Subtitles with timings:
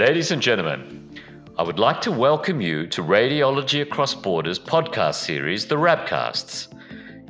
[0.00, 1.10] Ladies and gentlemen,
[1.58, 6.68] I would like to welcome you to Radiology Across Borders podcast series, The Rabcasts.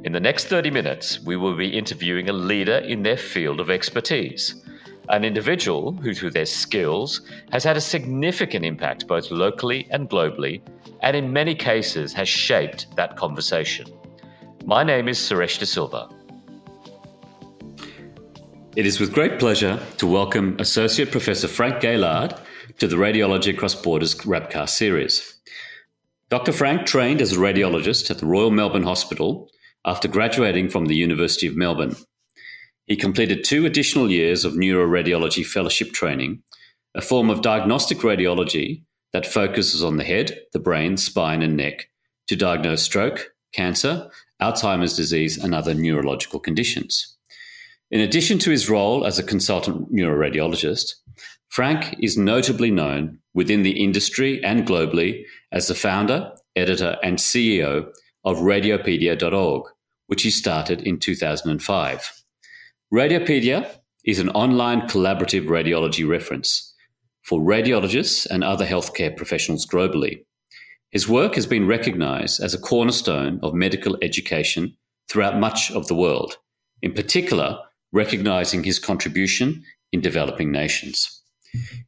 [0.05, 3.71] In the next 30 minutes, we will be interviewing a leader in their field of
[3.71, 4.65] expertise,
[5.09, 10.63] an individual who, through their skills, has had a significant impact both locally and globally,
[11.01, 13.89] and in many cases has shaped that conversation.
[14.65, 16.09] My name is Suresh De Silva.
[18.77, 22.41] It is with great pleasure to welcome Associate Professor Frank Gaillard
[22.79, 25.41] to the Radiology Across Borders Rabcast series.
[26.29, 26.53] Dr.
[26.53, 29.51] Frank trained as a radiologist at the Royal Melbourne Hospital
[29.85, 31.97] after graduating from the University of Melbourne.
[32.87, 36.43] He completed two additional years of neuroradiology fellowship training,
[36.95, 38.83] a form of diagnostic radiology
[39.13, 41.89] that focuses on the head, the brain, spine, and neck
[42.29, 44.09] to diagnose stroke, cancer,
[44.41, 47.17] Alzheimer's disease, and other neurological conditions.
[47.91, 50.95] In addition to his role as a consultant neuroradiologist,
[51.51, 57.91] Frank is notably known within the industry and globally as the founder, editor, and CEO
[58.25, 59.65] of Radiopaedia.org,
[60.07, 62.23] which he started in 2005.
[62.95, 63.69] Radiopaedia
[64.05, 66.73] is an online collaborative radiology reference
[67.23, 70.25] for radiologists and other healthcare professionals globally.
[70.93, 74.77] His work has been recognized as a cornerstone of medical education
[75.09, 76.37] throughout much of the world,
[76.81, 77.59] in particular,
[77.93, 81.20] recognizing his contribution in developing nations.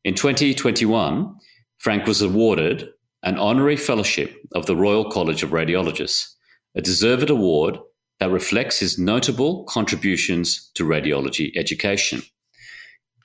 [0.05, 1.35] In 2021,
[1.79, 2.89] Frank was awarded
[3.23, 6.35] an honorary fellowship of the Royal College of Radiologists,
[6.75, 7.79] a deserved award
[8.19, 12.23] that reflects his notable contributions to radiology education.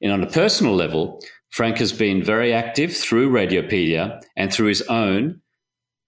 [0.02, 4.81] And on a personal level, Frank has been very active through Radiopaedia and through his
[4.83, 5.41] own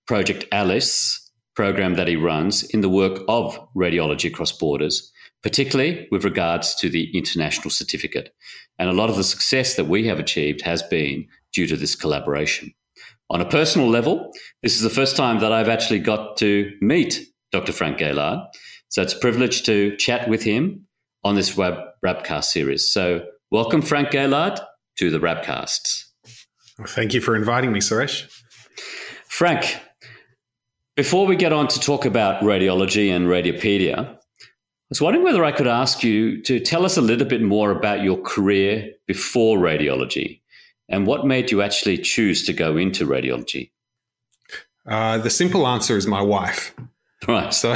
[0.07, 5.11] Project Alice program that he runs in the work of Radiology Across Borders,
[5.43, 8.33] particularly with regards to the international certificate.
[8.79, 11.95] And a lot of the success that we have achieved has been due to this
[11.95, 12.73] collaboration.
[13.29, 14.31] On a personal level,
[14.63, 17.21] this is the first time that I've actually got to meet
[17.51, 17.73] Dr.
[17.73, 18.39] Frank Gaillard.
[18.87, 20.87] So it's a privilege to chat with him
[21.23, 22.91] on this web Rabcast series.
[22.91, 24.59] So welcome, Frank Gaillard,
[24.97, 26.05] to the Rabcasts.
[26.77, 28.31] Well, thank you for inviting me, Suresh.
[29.27, 29.79] Frank,
[30.95, 34.17] before we get on to talk about radiology and Radiopaedia,
[34.89, 38.03] was wondering whether I could ask you to tell us a little bit more about
[38.03, 40.41] your career before radiology
[40.89, 43.69] and what made you actually choose to go into radiology.
[44.85, 46.73] Uh, the simple answer is my wife.
[47.27, 47.53] Right.
[47.53, 47.75] So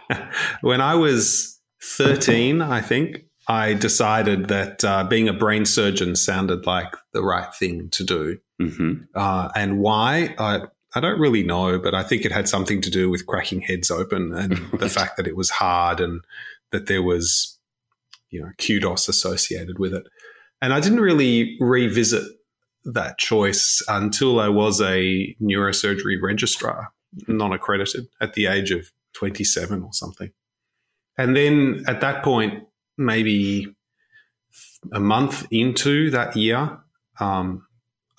[0.60, 6.66] when I was 13, I think, I decided that uh, being a brain surgeon sounded
[6.66, 8.38] like the right thing to do.
[8.60, 9.02] Mm-hmm.
[9.14, 10.34] Uh, and why?
[10.38, 10.62] I,
[10.94, 13.90] I don't really know, but I think it had something to do with cracking heads
[13.90, 16.22] open and the fact that it was hard and
[16.70, 17.58] that there was,
[18.30, 20.04] you know, kudos associated with it.
[20.62, 22.24] And I didn't really revisit
[22.84, 26.92] that choice until I was a neurosurgery registrar,
[27.26, 30.30] non accredited, at the age of 27 or something.
[31.16, 32.64] And then at that point,
[32.98, 33.74] maybe
[34.92, 36.78] a month into that year,
[37.20, 37.66] um,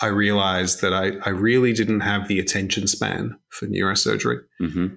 [0.01, 4.41] I realized that I, I really didn't have the attention span for neurosurgery.
[4.61, 4.87] Mm-hmm.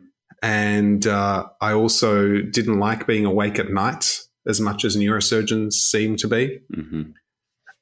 [0.42, 6.16] And uh, I also didn't like being awake at night as much as neurosurgeons seem
[6.16, 6.60] to be.
[6.74, 7.02] Mm-hmm.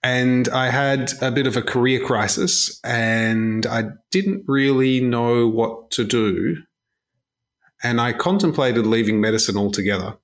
[0.03, 5.91] And I had a bit of a career crisis and I didn't really know what
[5.93, 6.59] to do.
[7.83, 10.17] And I contemplated leaving medicine altogether.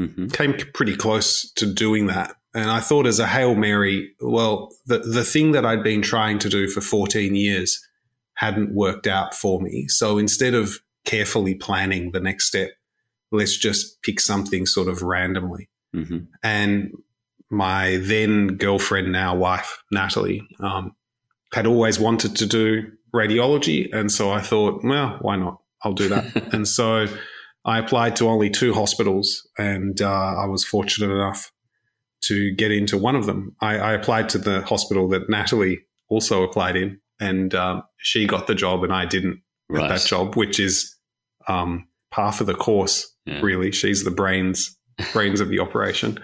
[0.00, 0.28] Mm-hmm.
[0.28, 2.36] Came pretty close to doing that.
[2.58, 6.40] And I thought, as a Hail Mary, well, the, the thing that I'd been trying
[6.40, 7.80] to do for 14 years
[8.34, 9.86] hadn't worked out for me.
[9.86, 12.70] So instead of carefully planning the next step,
[13.30, 15.68] let's just pick something sort of randomly.
[15.94, 16.18] Mm-hmm.
[16.42, 16.94] And
[17.48, 20.96] my then girlfriend, now wife, Natalie, um,
[21.54, 23.88] had always wanted to do radiology.
[23.94, 25.62] And so I thought, well, why not?
[25.84, 26.48] I'll do that.
[26.52, 27.06] and so
[27.64, 31.52] I applied to only two hospitals and uh, I was fortunate enough
[32.22, 33.54] to get into one of them.
[33.60, 38.46] I, I applied to the hospital that Natalie also applied in, and um, she got
[38.46, 39.82] the job, and I didn't right.
[39.82, 40.94] get that job, which is
[41.46, 43.14] um, par for the course.
[43.26, 43.40] Yeah.
[43.42, 44.76] Really, she's the brains
[45.12, 46.18] brains of the operation.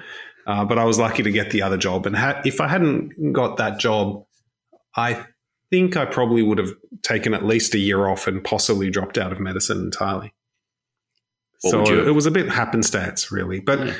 [0.46, 3.32] Uh, but I was lucky to get the other job, and ha- if I hadn't
[3.32, 4.24] got that job,
[4.96, 5.24] I
[5.70, 9.32] think I probably would have taken at least a year off and possibly dropped out
[9.32, 10.34] of medicine entirely.
[11.64, 13.60] What so you- it was a bit happenstance, really.
[13.60, 13.94] But yeah.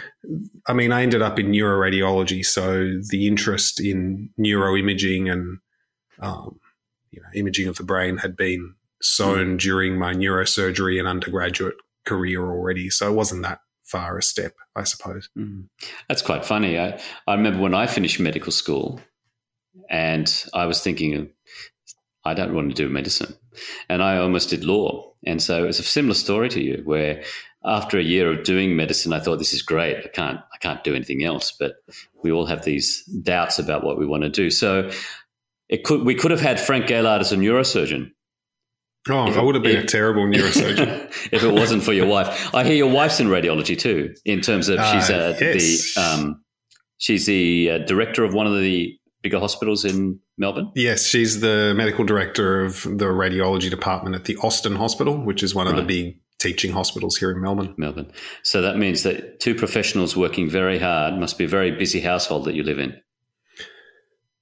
[0.66, 5.58] I mean, I ended up in neuroradiology, so the interest in neuroimaging and
[6.20, 6.60] um,
[7.10, 9.60] you know, imaging of the brain had been sown mm.
[9.60, 12.90] during my neurosurgery and undergraduate career already.
[12.90, 15.28] So it wasn't that far a step, I suppose.
[15.38, 15.68] Mm.
[16.08, 16.78] That's quite funny.
[16.78, 19.00] I, I remember when I finished medical school,
[19.90, 21.30] and I was thinking,
[22.24, 23.34] I don't want to do medicine,
[23.88, 25.12] and I almost did law.
[25.26, 27.22] And so it's a similar story to you, where
[27.64, 29.96] after a year of doing medicine, I thought this is great.
[29.98, 31.52] I can't I can't do anything else.
[31.52, 31.76] But
[32.22, 34.50] we all have these doubts about what we want to do.
[34.50, 34.90] So
[35.68, 38.10] it could we could have had Frank Gaillard as a neurosurgeon.
[39.08, 40.88] Oh, if I would have been if, a terrible neurosurgeon
[41.32, 42.54] if it wasn't for your wife.
[42.54, 44.14] I hear your wife's in radiology too.
[44.24, 45.94] In terms of she's uh, uh, yes.
[45.94, 46.44] the um,
[46.98, 50.70] she's the uh, director of one of the bigger hospitals in Melbourne?
[50.74, 55.54] Yes, she's the medical director of the radiology department at the Austin Hospital, which is
[55.54, 55.78] one right.
[55.78, 57.74] of the big teaching hospitals here in Melbourne.
[57.78, 58.12] Melbourne.
[58.42, 62.44] So that means that two professionals working very hard must be a very busy household
[62.44, 63.00] that you live in.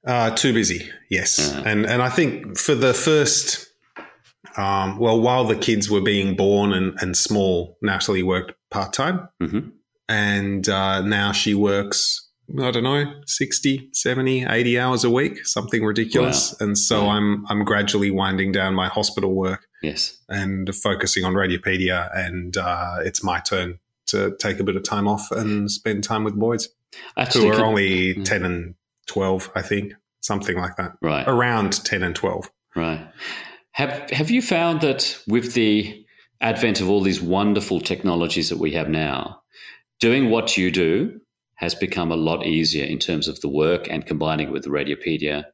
[0.04, 1.38] Uh, too busy, yes.
[1.38, 3.68] Uh, and and I think for the first,
[4.56, 9.28] um, well, while the kids were being born and, and small, Natalie worked part time.
[9.40, 9.68] Mm-hmm.
[10.08, 12.21] And uh, now she works
[12.60, 16.52] I don't know, 60, 70, 80 hours a week, something ridiculous.
[16.52, 16.66] Wow.
[16.66, 17.12] And so yeah.
[17.12, 19.66] I'm I'm gradually winding down my hospital work.
[19.82, 20.18] Yes.
[20.28, 25.08] And focusing on radiopaedia and uh, it's my turn to take a bit of time
[25.08, 26.68] off and spend time with boys.
[27.16, 28.24] Actually, who are only yeah.
[28.24, 28.74] 10 and
[29.06, 30.92] 12, I think, something like that.
[31.00, 31.26] Right.
[31.26, 32.50] Around 10 and 12.
[32.76, 33.08] Right.
[33.72, 36.04] Have have you found that with the
[36.42, 39.40] advent of all these wonderful technologies that we have now,
[40.00, 41.21] doing what you do
[41.62, 44.70] has become a lot easier in terms of the work and combining it with the
[44.70, 45.44] Radiopaedia.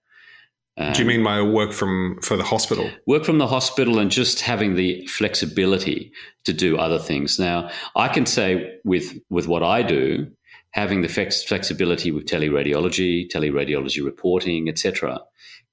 [0.78, 2.90] Um, Do you mean my work from for the hospital?
[3.06, 6.10] Work from the hospital and just having the flexibility
[6.46, 7.38] to do other things.
[7.38, 10.30] Now, I can say with with what I do,
[10.70, 15.20] having the flex- flexibility with teleradiology, teleradiology reporting, etc.,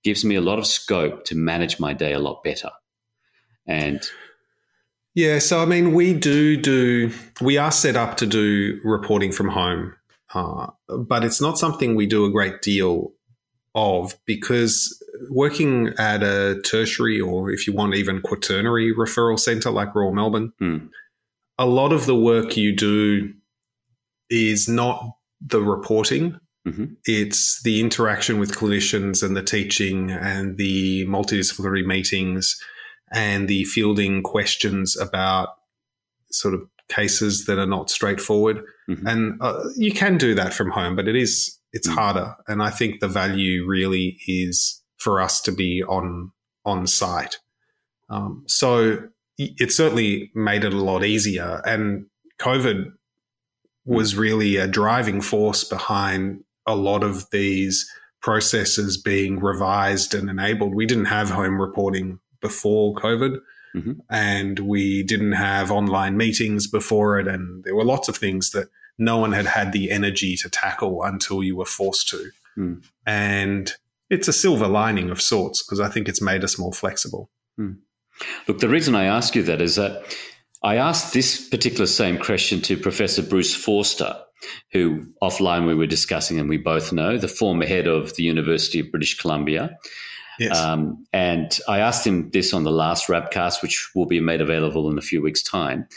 [0.04, 2.72] gives me a lot of scope to manage my day a lot better.
[3.66, 4.02] And
[5.14, 9.48] yeah, so I mean, we do do we are set up to do reporting from
[9.48, 9.94] home.
[10.36, 13.14] Uh, but it's not something we do a great deal
[13.74, 19.96] of because working at a tertiary or if you want even quaternary referral centre like
[19.96, 20.90] Royal Melbourne, mm.
[21.58, 23.34] a lot of the work you do
[24.30, 26.38] is not the reporting.
[26.68, 26.86] Mm-hmm.
[27.06, 32.60] It's the interaction with clinicians and the teaching and the multidisciplinary meetings
[33.14, 35.50] and the fielding questions about
[36.32, 38.62] sort of cases that are not straightforward.
[38.90, 39.08] Mm-hmm.
[39.08, 41.98] And uh, you can do that from home, but it is it's mm-hmm.
[41.98, 42.36] harder.
[42.48, 46.32] And I think the value really is for us to be on
[46.64, 47.38] on site.
[48.10, 49.00] Um, so
[49.38, 51.62] it certainly made it a lot easier.
[51.66, 52.06] And
[52.40, 52.92] COVID
[53.84, 57.90] was really a driving force behind a lot of these
[58.22, 60.74] processes being revised and enabled.
[60.74, 63.40] We didn't have home reporting before COVID.
[63.76, 63.92] Mm-hmm.
[64.10, 67.28] And we didn't have online meetings before it.
[67.28, 71.04] And there were lots of things that no one had had the energy to tackle
[71.04, 72.32] until you were forced to.
[72.58, 72.84] Mm.
[73.06, 73.74] And
[74.10, 77.30] it's a silver lining of sorts because I think it's made us more flexible.
[77.60, 77.78] Mm.
[78.48, 80.16] Look, the reason I ask you that is that
[80.64, 84.16] I asked this particular same question to Professor Bruce Forster,
[84.72, 88.80] who offline we were discussing, and we both know, the former head of the University
[88.80, 89.78] of British Columbia.
[90.40, 90.58] Yes.
[90.58, 94.90] Um, and I asked him this on the last Rabcast, which will be made available
[94.90, 95.88] in a few weeks' time.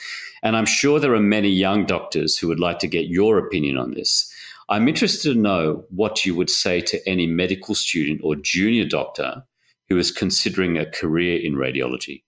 [0.43, 3.77] And I'm sure there are many young doctors who would like to get your opinion
[3.77, 4.33] on this.
[4.69, 9.43] I'm interested to know what you would say to any medical student or junior doctor
[9.89, 12.23] who is considering a career in radiology.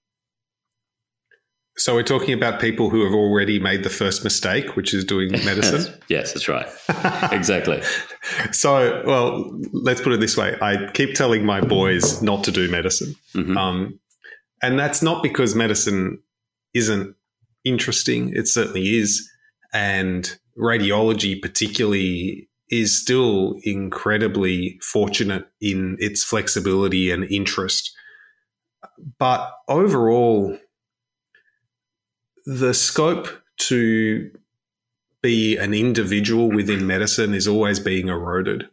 [1.80, 5.32] So we're talking about people who have already made the first mistake, which is doing
[5.46, 5.90] medicine.
[6.08, 6.68] yes, that's right.
[7.32, 7.80] exactly.
[8.52, 12.70] so, well, let's put it this way: I keep telling my boys not to do
[12.70, 13.56] medicine, mm-hmm.
[13.56, 13.98] um,
[14.62, 16.22] and that's not because medicine
[16.74, 17.16] isn't
[17.64, 18.34] interesting.
[18.34, 19.26] It certainly is,
[19.72, 27.90] and radiology, particularly, is still incredibly fortunate in its flexibility and interest.
[29.18, 30.58] But overall,
[32.46, 33.28] the scope
[33.58, 34.30] to
[35.22, 38.68] be an individual within medicine is always being eroded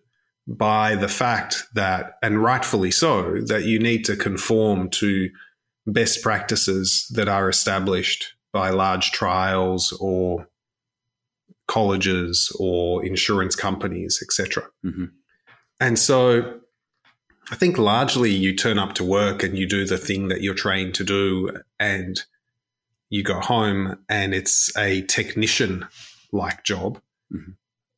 [0.47, 5.29] by the fact that, and rightfully so, that you need to conform to
[5.85, 10.47] best practices that are established by large trials or
[11.67, 14.63] colleges or insurance companies, etc.
[14.85, 15.05] Mm-hmm.
[15.81, 16.61] And so
[17.51, 20.53] I think largely you turn up to work and you do the thing that you're
[20.53, 22.21] trained to do and
[23.09, 25.87] you go home and it's a technician
[26.31, 27.01] like job,
[27.33, 27.51] mm-hmm.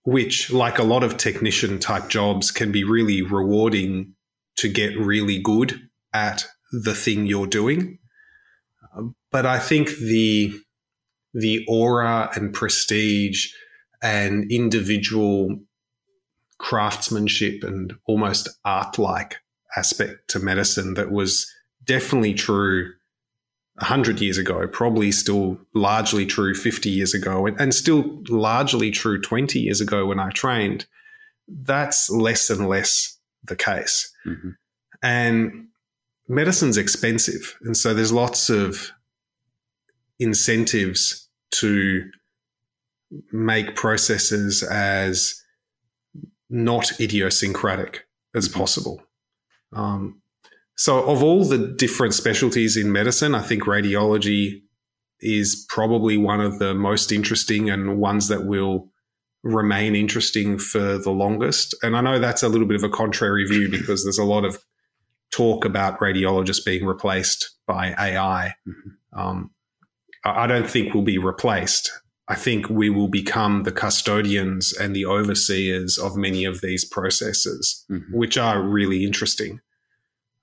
[0.04, 4.14] which, like a lot of technician type jobs, can be really rewarding
[4.58, 7.98] to get really good at the thing you're doing.
[9.32, 10.54] But I think the
[11.34, 13.48] the aura and prestige
[14.02, 15.60] and individual
[16.58, 19.38] craftsmanship and almost art like
[19.78, 21.50] aspect to medicine that was
[21.86, 22.92] definitely true
[23.80, 29.60] 100 years ago, probably still largely true 50 years ago, and still largely true 20
[29.60, 30.86] years ago when I trained.
[31.48, 34.12] That's less and less the case.
[34.26, 34.50] Mm-hmm.
[35.02, 35.68] And
[36.28, 37.58] medicine's expensive.
[37.62, 38.92] And so there's lots of
[40.20, 42.10] incentives to
[43.32, 45.42] make processes as
[46.50, 48.06] not idiosyncratic
[48.36, 48.60] as mm-hmm.
[48.60, 49.02] possible.
[49.74, 50.22] Um,
[50.80, 54.62] so, of all the different specialties in medicine, I think radiology
[55.20, 58.90] is probably one of the most interesting and ones that will
[59.44, 61.76] remain interesting for the longest.
[61.84, 64.46] And I know that's a little bit of a contrary view because there's a lot
[64.46, 64.58] of
[65.34, 68.54] talk about radiologists being replaced by AI.
[68.66, 69.20] Mm-hmm.
[69.20, 69.52] Um,
[70.24, 71.92] I don't think we'll be replaced.
[72.30, 77.84] I think we will become the custodians and the overseers of many of these processes,
[77.92, 78.18] mm-hmm.
[78.18, 79.60] which are really interesting.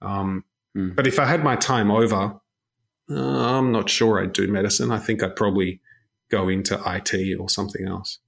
[0.03, 0.45] Um,
[0.77, 0.95] mm.
[0.95, 2.41] But if I had my time over,
[3.11, 4.91] uh, I'm not sure I'd do medicine.
[4.91, 5.81] I think I'd probably
[6.31, 8.19] go into IT or something else.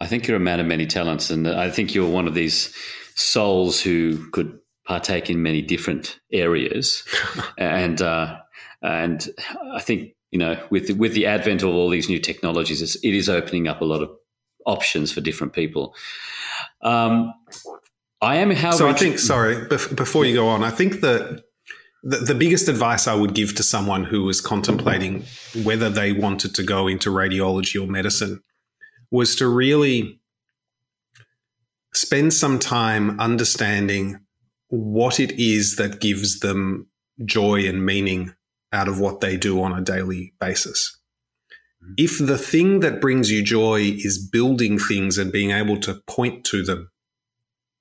[0.00, 2.74] I think you're a man of many talents, and I think you're one of these
[3.14, 7.04] souls who could partake in many different areas.
[7.58, 8.38] and uh,
[8.82, 9.28] and
[9.74, 13.14] I think you know with with the advent of all these new technologies, it's, it
[13.14, 14.10] is opening up a lot of
[14.66, 15.94] options for different people.
[16.82, 17.34] Um,
[18.20, 18.76] I am, however.
[18.76, 21.42] So I think, sorry, before you go on, I think that
[22.02, 25.24] the, the biggest advice I would give to someone who was contemplating
[25.62, 28.42] whether they wanted to go into radiology or medicine
[29.10, 30.20] was to really
[31.92, 34.20] spend some time understanding
[34.68, 36.86] what it is that gives them
[37.24, 38.34] joy and meaning
[38.72, 40.98] out of what they do on a daily basis.
[41.82, 41.94] Mm-hmm.
[41.96, 46.44] If the thing that brings you joy is building things and being able to point
[46.46, 46.90] to them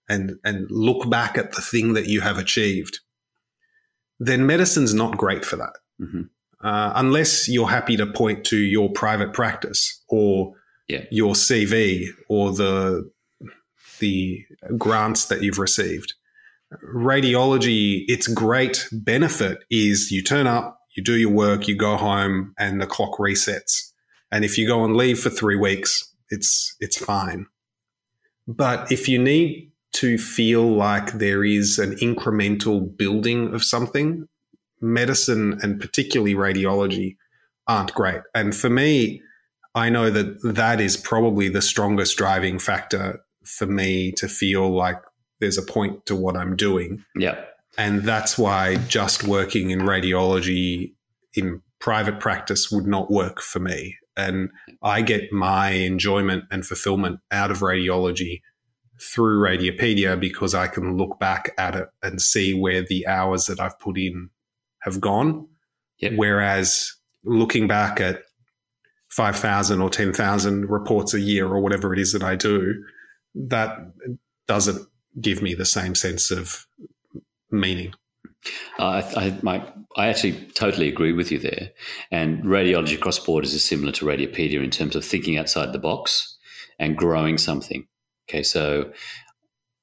[0.10, 3.00] and, and look back at the thing that you have achieved,
[4.20, 5.78] then medicine's not great for that.
[6.02, 6.24] Mm-hmm.
[6.62, 10.56] Uh, unless you're happy to point to your private practice or
[10.90, 11.06] yeah.
[11.12, 13.10] your CV or the
[14.00, 14.46] the
[14.78, 16.14] grants that you've received.
[16.84, 22.54] Radiology, its great benefit is you turn up, you do your work, you go home,
[22.58, 23.92] and the clock resets.
[24.32, 27.48] And if you go on leave for three weeks, it's it's fine.
[28.48, 34.28] But if you need to feel like there is an incremental building of something,
[34.82, 37.18] medicine and particularly radiology
[37.68, 38.22] aren't great.
[38.34, 39.22] And for me,
[39.76, 44.98] I know that that is probably the strongest driving factor for me to feel like
[45.40, 47.04] there's a point to what I'm doing.
[47.16, 47.44] Yeah.
[47.78, 50.94] And that's why just working in radiology
[51.34, 53.96] in private practice would not work for me.
[54.18, 54.50] And
[54.82, 58.42] I get my enjoyment and fulfillment out of radiology
[59.02, 63.60] through Radiopaedia because I can look back at it and see where the hours that
[63.60, 64.30] I've put in
[64.82, 65.48] have gone.
[66.00, 66.14] Yep.
[66.16, 68.24] Whereas looking back at
[69.10, 72.84] 5,000 or 10,000 reports a year or whatever it is that I do,
[73.36, 73.78] that
[74.48, 74.88] doesn't
[75.20, 76.66] give me the same sense of
[77.52, 77.94] meaning.
[78.78, 81.72] Uh, I, I, my, I actually totally agree with you there.
[82.12, 86.38] And radiology Cross borders is similar to Radiopaedia in terms of thinking outside the box
[86.78, 87.88] and growing something.
[88.30, 88.92] Okay, so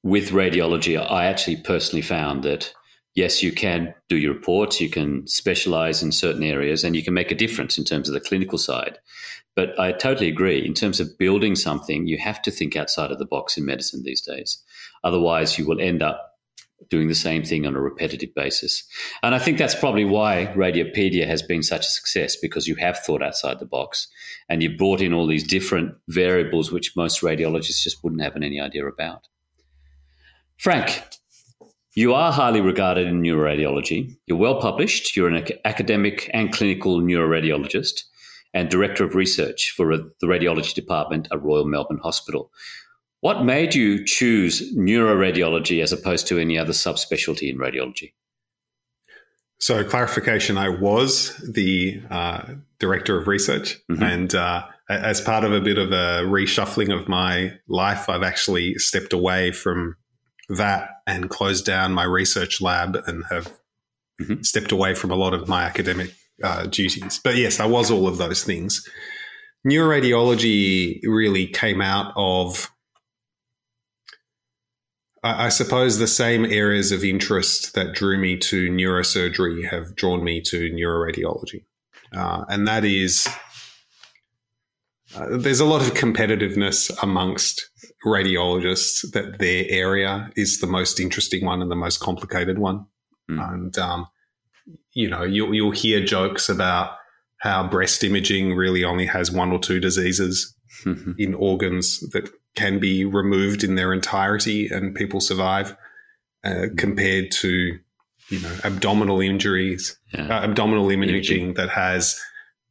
[0.03, 2.73] with radiology, I actually personally found that
[3.13, 7.15] yes, you can do your reports, you can specialize in certain areas, and you can
[7.15, 8.99] make a difference in terms of the clinical side.
[9.55, 10.63] But I totally agree.
[10.63, 14.03] In terms of building something, you have to think outside of the box in medicine
[14.03, 14.63] these days.
[15.03, 16.26] Otherwise, you will end up
[16.89, 18.83] doing the same thing on a repetitive basis.
[19.23, 22.99] And I think that's probably why Radiopaedia has been such a success because you have
[22.99, 24.07] thought outside the box
[24.47, 28.59] and you've brought in all these different variables which most radiologists just wouldn't have any
[28.59, 29.27] idea about.
[30.57, 31.03] Frank,
[31.95, 34.15] you are highly regarded in neuroradiology.
[34.27, 35.15] You're well published.
[35.15, 38.03] You're an academic and clinical neuroradiologist
[38.53, 42.51] and director of research for the radiology department at Royal Melbourne Hospital.
[43.21, 48.13] What made you choose neuroradiology as opposed to any other subspecialty in radiology?
[49.59, 52.43] So, clarification I was the uh,
[52.79, 53.77] director of research.
[53.89, 54.03] Mm-hmm.
[54.03, 58.75] And uh, as part of a bit of a reshuffling of my life, I've actually
[58.75, 59.95] stepped away from
[60.49, 63.51] that and closed down my research lab and have
[64.21, 64.41] mm-hmm.
[64.43, 67.19] stepped away from a lot of my academic uh, duties.
[67.23, 68.87] But yes, I was all of those things.
[69.67, 72.71] Neuroradiology really came out of
[75.37, 80.41] I suppose the same areas of interest that drew me to neurosurgery have drawn me
[80.41, 81.65] to neuroradiology.
[82.15, 83.27] Uh, and that is
[85.15, 87.69] uh, there's a lot of competitiveness amongst
[88.05, 92.85] radiologists that their area is the most interesting one and the most complicated one.
[93.29, 93.53] Mm.
[93.53, 94.07] And, um,
[94.93, 96.97] you know, you'll, you'll hear jokes about
[97.39, 101.13] how breast imaging really only has one or two diseases mm-hmm.
[101.17, 105.77] in organs that can be removed in their entirety and people survive
[106.43, 106.75] uh, mm-hmm.
[106.75, 107.77] compared to,
[108.29, 110.27] you know, abdominal injuries, yeah.
[110.27, 112.19] uh, abdominal imaging, imaging that has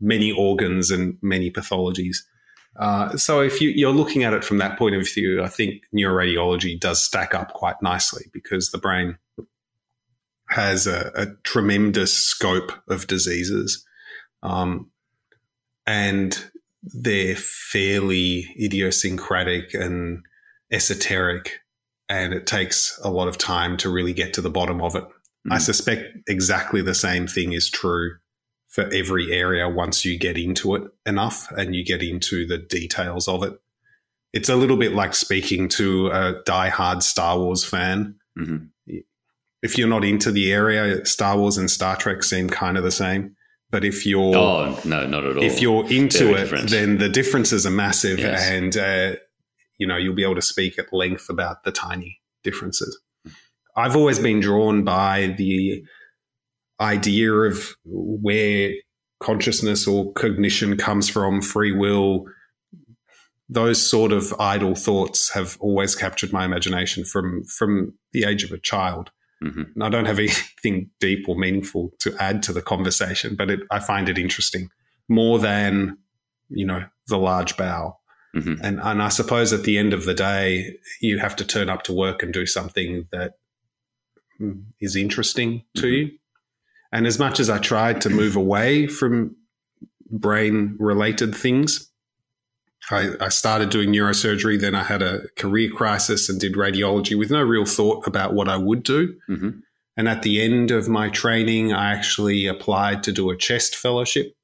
[0.00, 2.16] many organs and many pathologies.
[2.78, 5.82] Uh, so if you, are looking at it from that point of view, I think
[5.94, 9.16] neuroradiology does stack up quite nicely because the brain
[10.48, 13.84] has a, a tremendous scope of diseases,
[14.42, 14.90] um,
[15.86, 16.50] and
[16.94, 20.24] they're fairly idiosyncratic and
[20.70, 21.60] esoteric,
[22.08, 25.04] and it takes a lot of time to really get to the bottom of it.
[25.46, 25.52] Mm.
[25.52, 28.16] I suspect exactly the same thing is true
[28.68, 33.26] for every area once you get into it enough and you get into the details
[33.26, 33.58] of it.
[34.32, 38.16] It's a little bit like speaking to a die-hard Star Wars fan.
[38.38, 38.98] Mm-hmm.
[39.62, 42.90] If you're not into the area, Star Wars and Star Trek seem kind of the
[42.90, 43.34] same.
[43.70, 45.42] But if you're oh no, not at all.
[45.42, 46.70] If you're into Very it, different.
[46.70, 48.48] then the differences are massive, yes.
[48.48, 49.16] and uh,
[49.78, 52.98] you know you'll be able to speak at length about the tiny differences.
[53.76, 55.84] I've always been drawn by the
[56.80, 58.72] idea of where
[59.20, 62.26] consciousness or cognition comes from, free will,
[63.48, 68.50] those sort of idle thoughts have always captured my imagination from from the age of
[68.50, 69.10] a child.
[69.42, 69.62] Mm-hmm.
[69.74, 73.60] And I don't have anything deep or meaningful to add to the conversation, but it,
[73.70, 74.70] I find it interesting
[75.08, 75.98] more than
[76.48, 77.98] you know the large bow.
[78.34, 78.64] Mm-hmm.
[78.64, 81.82] And and I suppose at the end of the day, you have to turn up
[81.84, 83.34] to work and do something that
[84.40, 84.64] mm,
[84.96, 85.94] interesting to mm-hmm.
[85.94, 86.18] you.
[86.92, 89.36] And as much as I tried to move away from
[90.10, 91.85] brain related things,
[92.90, 94.60] I, I, started doing neurosurgery.
[94.60, 98.48] Then I had a career crisis and did radiology with no real thought about what
[98.48, 99.16] I would do.
[99.28, 99.50] Mm-hmm.
[99.96, 104.34] And at the end of my training, I actually applied to do a chest fellowship.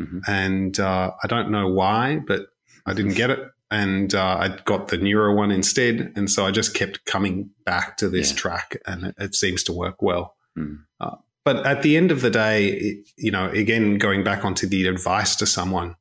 [0.00, 0.18] Mm-hmm.
[0.28, 2.46] And uh, I don't know why, but
[2.86, 3.40] I didn't get it.
[3.70, 6.12] And uh, I got the neuro one instead.
[6.16, 8.36] And so I just kept coming back to this yeah.
[8.36, 10.36] track, and it, it, seems to work well.
[10.58, 10.80] Mm.
[10.98, 14.86] Uh, but at the end of the day, you know, again, going back onto the
[14.86, 15.94] advice to someone,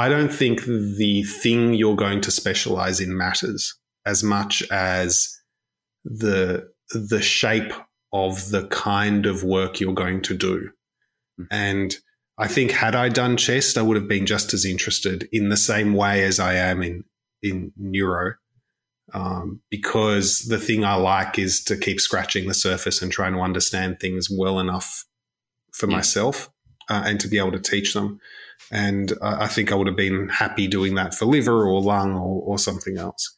[0.00, 5.38] I don't think the thing you're going to specialize in matters as much as
[6.04, 7.72] the the shape
[8.10, 10.70] of the kind of work you're going to do.
[11.38, 11.44] Mm-hmm.
[11.50, 11.96] And
[12.38, 15.56] I think had I done chest, I would have been just as interested in the
[15.58, 17.04] same way as I am in
[17.42, 18.36] in neuro
[19.12, 23.40] um, because the thing I like is to keep scratching the surface and trying to
[23.40, 25.04] understand things well enough
[25.74, 25.96] for yeah.
[25.96, 26.50] myself
[26.88, 28.18] uh, and to be able to teach them.
[28.72, 32.42] And I think I would have been happy doing that for liver or lung or,
[32.42, 33.36] or something else.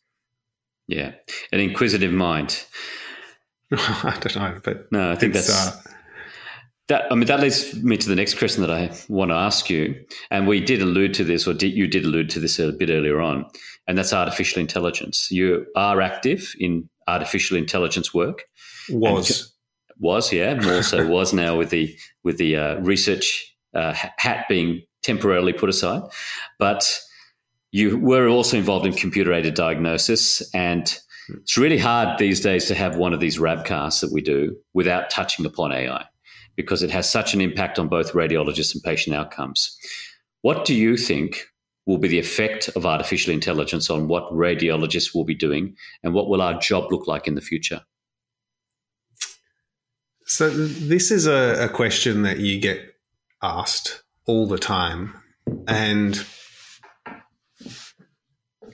[0.87, 1.13] Yeah,
[1.53, 2.65] an inquisitive mind.
[3.73, 5.81] I don't know, but no, I think that's uh,
[6.89, 7.11] that.
[7.11, 10.05] I mean, that leads me to the next question that I want to ask you,
[10.31, 12.91] and we did allude to this, or did, you did allude to this a bit
[12.91, 13.47] earlier on
[13.87, 15.31] and that's artificial intelligence.
[15.31, 18.45] You are active in artificial intelligence work.
[18.91, 19.53] Was
[19.99, 24.83] was yeah, more so was now with the with the uh, research uh, hat being
[25.03, 26.03] temporarily put aside,
[26.59, 27.01] but
[27.71, 30.99] you were also involved in computer aided diagnosis and.
[31.29, 35.09] It's really hard these days to have one of these rabcasts that we do without
[35.09, 36.05] touching upon AI
[36.57, 39.79] because it has such an impact on both radiologists and patient outcomes.
[40.43, 41.47] What do you think
[41.87, 46.29] will be the effect of artificial intelligence on what radiologists will be doing and what
[46.29, 47.81] will our job look like in the future?
[50.25, 52.81] So, this is a, a question that you get
[53.43, 55.15] asked all the time.
[55.67, 56.25] And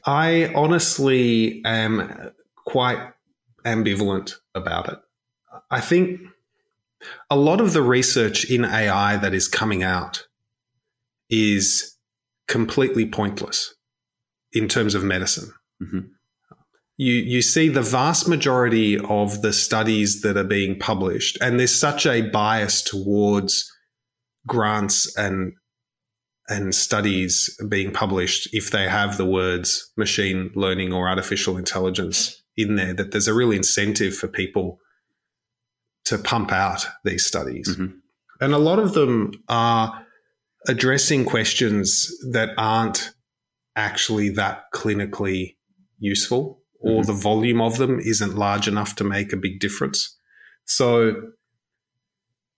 [0.04, 2.32] I honestly am
[2.64, 2.98] quite
[3.64, 4.98] ambivalent about it.
[5.70, 6.20] I think
[7.30, 10.26] a lot of the research in AI that is coming out
[11.30, 11.96] is
[12.46, 13.74] completely pointless
[14.52, 15.52] in terms of medicine.
[15.82, 16.00] Mm-hmm.
[16.96, 21.74] You, you see the vast majority of the studies that are being published, and there's
[21.74, 23.72] such a bias towards
[24.48, 25.52] grants and
[26.48, 32.76] and studies being published if they have the words machine learning or artificial intelligence in
[32.76, 34.80] there that there's a real incentive for people
[36.06, 37.68] to pump out these studies.
[37.68, 37.98] Mm-hmm.
[38.40, 40.06] And a lot of them are
[40.66, 43.10] addressing questions that aren't
[43.76, 45.56] actually that clinically
[45.98, 47.12] useful or mm-hmm.
[47.12, 50.16] the volume of them isn't large enough to make a big difference.
[50.64, 51.14] So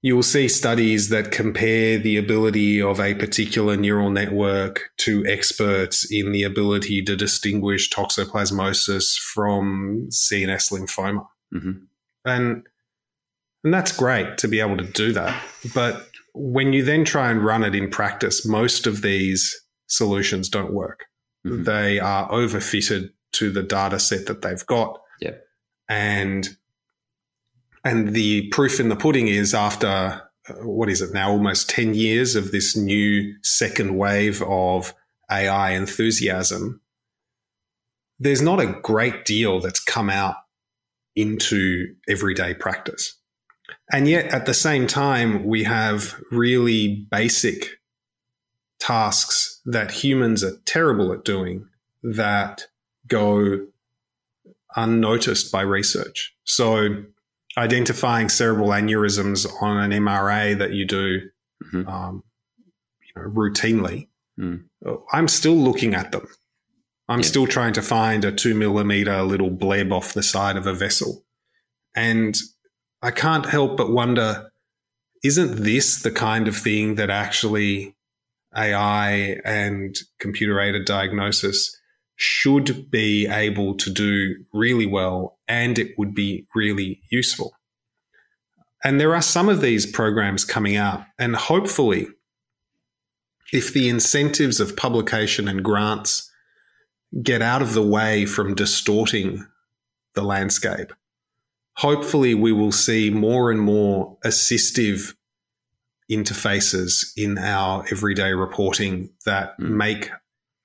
[0.02, 6.10] you will see studies that compare the ability of a particular neural network to experts
[6.10, 11.26] in the ability to distinguish toxoplasmosis from CNS lymphoma.
[11.54, 11.84] Mm-hmm.
[12.24, 12.66] And,
[13.62, 15.38] and that's great to be able to do that.
[15.74, 19.54] But when you then try and run it in practice, most of these
[19.86, 21.04] solutions don't work.
[21.46, 21.64] Mm-hmm.
[21.64, 24.98] They are overfitted to the data set that they've got.
[25.20, 25.44] Yep.
[25.90, 26.48] And
[27.84, 31.94] and the proof in the pudding is after uh, what is it now, almost 10
[31.94, 34.94] years of this new second wave of
[35.30, 36.80] AI enthusiasm,
[38.18, 40.36] there's not a great deal that's come out
[41.16, 43.18] into everyday practice.
[43.92, 47.80] And yet at the same time, we have really basic
[48.78, 51.66] tasks that humans are terrible at doing
[52.02, 52.66] that
[53.06, 53.66] go
[54.76, 56.34] unnoticed by research.
[56.44, 57.04] So
[57.60, 61.20] identifying cerebral aneurysms on an MRA that you do
[61.62, 61.86] mm-hmm.
[61.86, 62.24] um,
[63.02, 64.64] you know, routinely, mm.
[65.12, 66.26] I'm still looking at them.
[67.08, 67.26] I'm yeah.
[67.26, 71.24] still trying to find a two millimeter little bleb off the side of a vessel.
[71.94, 72.36] And
[73.02, 74.50] I can't help but wonder
[75.22, 77.94] isn't this the kind of thing that actually
[78.56, 81.76] AI and computer aided diagnosis
[82.22, 87.54] should be able to do really well and it would be really useful.
[88.84, 92.08] And there are some of these programs coming out, and hopefully,
[93.54, 96.30] if the incentives of publication and grants
[97.22, 99.46] get out of the way from distorting
[100.14, 100.92] the landscape,
[101.76, 105.14] hopefully we will see more and more assistive
[106.10, 109.70] interfaces in our everyday reporting that mm.
[109.70, 110.10] make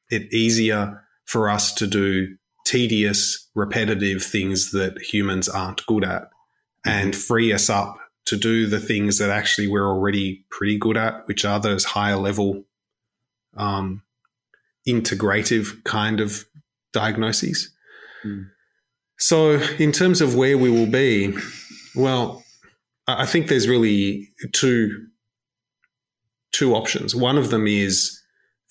[0.10, 6.30] it easier for us to do tedious, repetitive things that humans aren't good at
[6.86, 7.20] and mm-hmm.
[7.20, 11.46] free us up to do the things that actually we're already pretty good at, which
[11.46, 12.64] are those higher level,
[13.56, 14.02] um,
[14.88, 16.46] integrative kind of
[16.92, 17.72] diagnoses.
[18.24, 18.50] Mm.
[19.18, 21.38] So, in terms of where we will be,
[21.96, 22.44] well,
[23.08, 25.08] I think there's really two
[26.52, 27.16] two options.
[27.16, 28.20] One of them is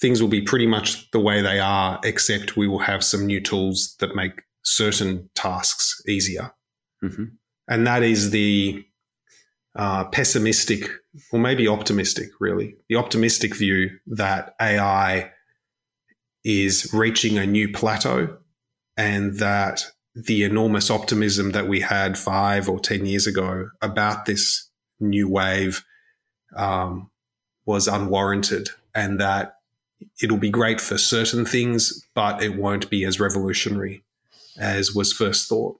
[0.04, 3.40] things will be pretty much the way they are, except we will have some new
[3.40, 6.52] tools that make certain tasks easier.
[7.02, 7.24] Mm-hmm.
[7.68, 8.84] And that is the
[9.74, 10.90] uh, pessimistic,
[11.32, 15.30] or maybe optimistic, really, the optimistic view that AI
[16.44, 18.36] is reaching a new plateau
[18.98, 24.68] and that the enormous optimism that we had five or 10 years ago about this
[25.00, 25.82] new wave
[26.54, 27.10] um,
[27.64, 29.53] was unwarranted and that
[30.22, 34.04] it'll be great for certain things, but it won't be as revolutionary
[34.58, 35.78] as was first thought.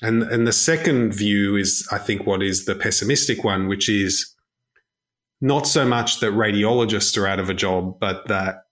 [0.00, 4.34] And, and the second view is, I think, what is the pessimistic one, which is
[5.40, 8.64] not so much that radiologists are out of a job, but that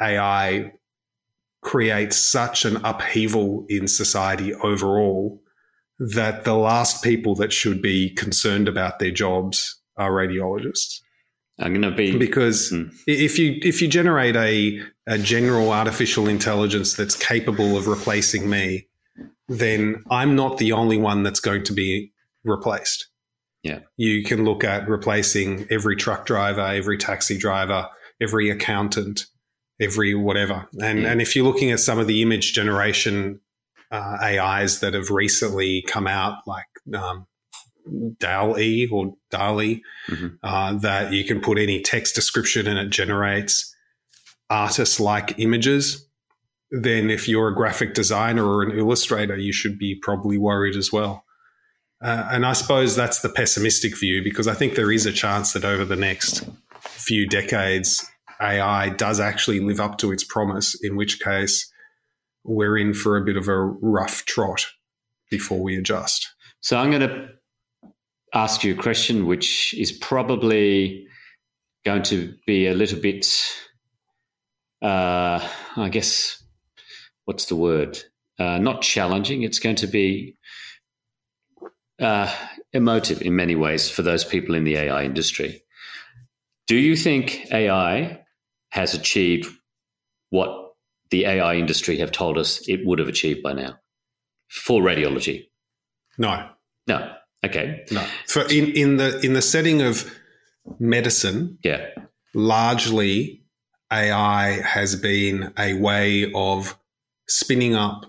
[0.00, 0.72] AI
[1.62, 5.40] creates such an upheaval in society overall
[5.98, 11.00] that the last people that should be concerned about their jobs are radiologists.
[11.58, 12.84] I'm going to be because hmm.
[13.06, 18.88] if you if you generate a a general artificial intelligence that's capable of replacing me,
[19.48, 22.12] then I'm not the only one that's going to be
[22.44, 23.08] replaced.
[23.62, 23.80] Yeah.
[23.96, 27.88] You can look at replacing every truck driver, every taxi driver,
[28.20, 29.26] every accountant,
[29.80, 30.68] every whatever.
[30.80, 31.12] And yeah.
[31.12, 33.40] and if you're looking at some of the image generation
[33.90, 37.26] uh, AIs that have recently come out, like um,
[38.18, 40.28] DALL-E or DALI, mm-hmm.
[40.42, 43.74] uh, that you can put any text description and it generates
[44.50, 46.06] artist-like images.
[46.70, 50.90] Then, if you're a graphic designer or an illustrator, you should be probably worried as
[50.90, 51.24] well.
[52.02, 55.52] Uh, and I suppose that's the pessimistic view because I think there is a chance
[55.52, 56.44] that over the next
[56.80, 58.04] few decades,
[58.40, 61.70] AI does actually live up to its promise, in which case
[62.44, 64.66] we're in for a bit of a rough trot
[65.30, 66.28] before we adjust.
[66.60, 67.28] So I'm going to
[68.34, 71.06] ask you a question which is probably
[71.84, 73.26] going to be a little bit,
[74.80, 76.42] uh, I guess,
[77.24, 77.98] what's the word?
[78.38, 79.42] Uh, not challenging.
[79.42, 80.36] It's going to be
[82.00, 82.32] uh,
[82.72, 85.62] emotive in many ways for those people in the AI industry.
[86.66, 88.20] Do you think AI
[88.70, 89.52] has achieved
[90.30, 90.72] what
[91.10, 93.78] the AI industry have told us it would have achieved by now
[94.48, 95.48] for radiology?
[96.16, 96.48] No.
[96.86, 97.12] No.
[97.44, 97.84] Okay.
[97.90, 98.06] No.
[98.26, 100.10] For in, in the in the setting of
[100.78, 101.86] medicine, yeah.
[102.34, 103.42] Largely
[103.92, 106.78] AI has been a way of
[107.28, 108.06] spinning up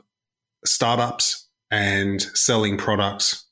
[0.65, 3.46] startups and selling products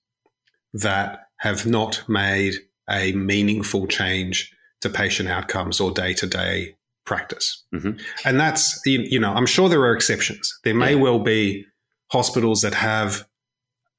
[0.73, 2.55] that have not made
[2.89, 7.63] a meaningful change to patient outcomes or day to day practice.
[7.73, 7.99] Mm-hmm.
[8.25, 10.57] And that's, you know, I'm sure there are exceptions.
[10.63, 11.01] There may yeah.
[11.01, 11.65] well be
[12.11, 13.27] hospitals that have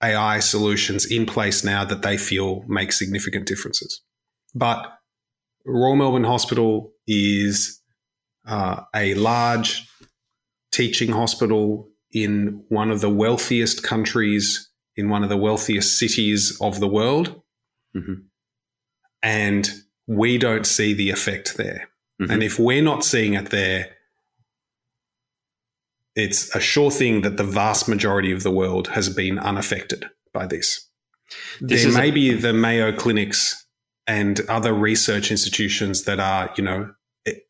[0.03, 4.03] AI solutions in place now that they feel make significant differences.
[4.55, 4.93] But
[5.65, 7.81] Royal Melbourne Hospital is
[8.47, 9.87] uh, a large
[10.73, 16.81] teaching hospital in one of the wealthiest countries, in one of the wealthiest cities of
[16.81, 17.41] the world.
[17.97, 18.15] Mm-hmm.
[19.23, 19.71] And
[20.07, 21.89] we don't see the effect there.
[22.21, 22.31] Mm-hmm.
[22.31, 23.91] And if we're not seeing it there,
[26.15, 30.47] it's a sure thing that the vast majority of the world has been unaffected by
[30.47, 30.89] this.
[31.61, 33.67] this there may a- be the Mayo clinics
[34.07, 36.93] and other research institutions that are, you know,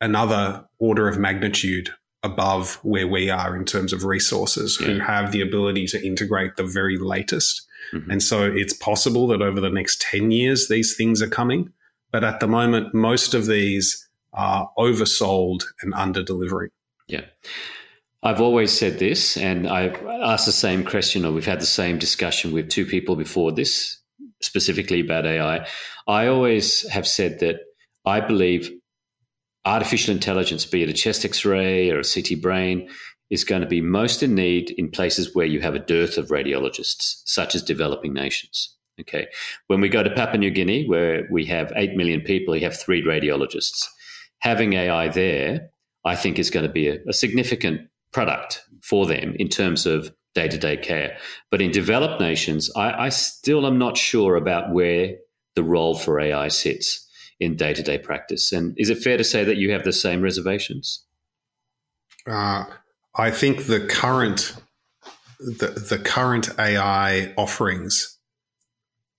[0.00, 1.90] another order of magnitude
[2.22, 4.86] above where we are in terms of resources yeah.
[4.86, 7.66] who have the ability to integrate the very latest.
[7.92, 8.10] Mm-hmm.
[8.12, 11.72] And so it's possible that over the next 10 years, these things are coming.
[12.12, 16.70] But at the moment, most of these are oversold and under delivering.
[17.08, 17.24] Yeah.
[18.22, 21.98] I've always said this, and I've asked the same question, or we've had the same
[21.98, 23.98] discussion with two people before this,
[24.40, 25.66] specifically about AI.
[26.06, 27.56] I always have said that
[28.04, 28.70] I believe
[29.64, 32.88] artificial intelligence, be it a chest x ray or a CT brain,
[33.30, 36.28] is going to be most in need in places where you have a dearth of
[36.28, 38.76] radiologists, such as developing nations.
[39.00, 39.26] Okay.
[39.66, 42.78] When we go to Papua New Guinea, where we have 8 million people, you have
[42.78, 43.86] three radiologists.
[44.40, 45.70] Having AI there,
[46.04, 47.80] I think, is going to be a, a significant
[48.12, 51.16] product for them in terms of day to day care.
[51.50, 55.16] But in developed nations, I, I still am not sure about where
[55.54, 57.08] the role for AI sits
[57.40, 58.52] in day to day practice.
[58.52, 61.04] And is it fair to say that you have the same reservations?
[62.26, 62.64] Uh,
[63.14, 64.54] I think the current
[65.42, 68.18] the, the current AI offerings,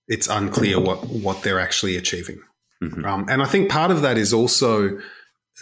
[0.07, 2.39] it's unclear what, what they're actually achieving.
[2.81, 3.05] Mm-hmm.
[3.05, 4.99] Um, and I think part of that is also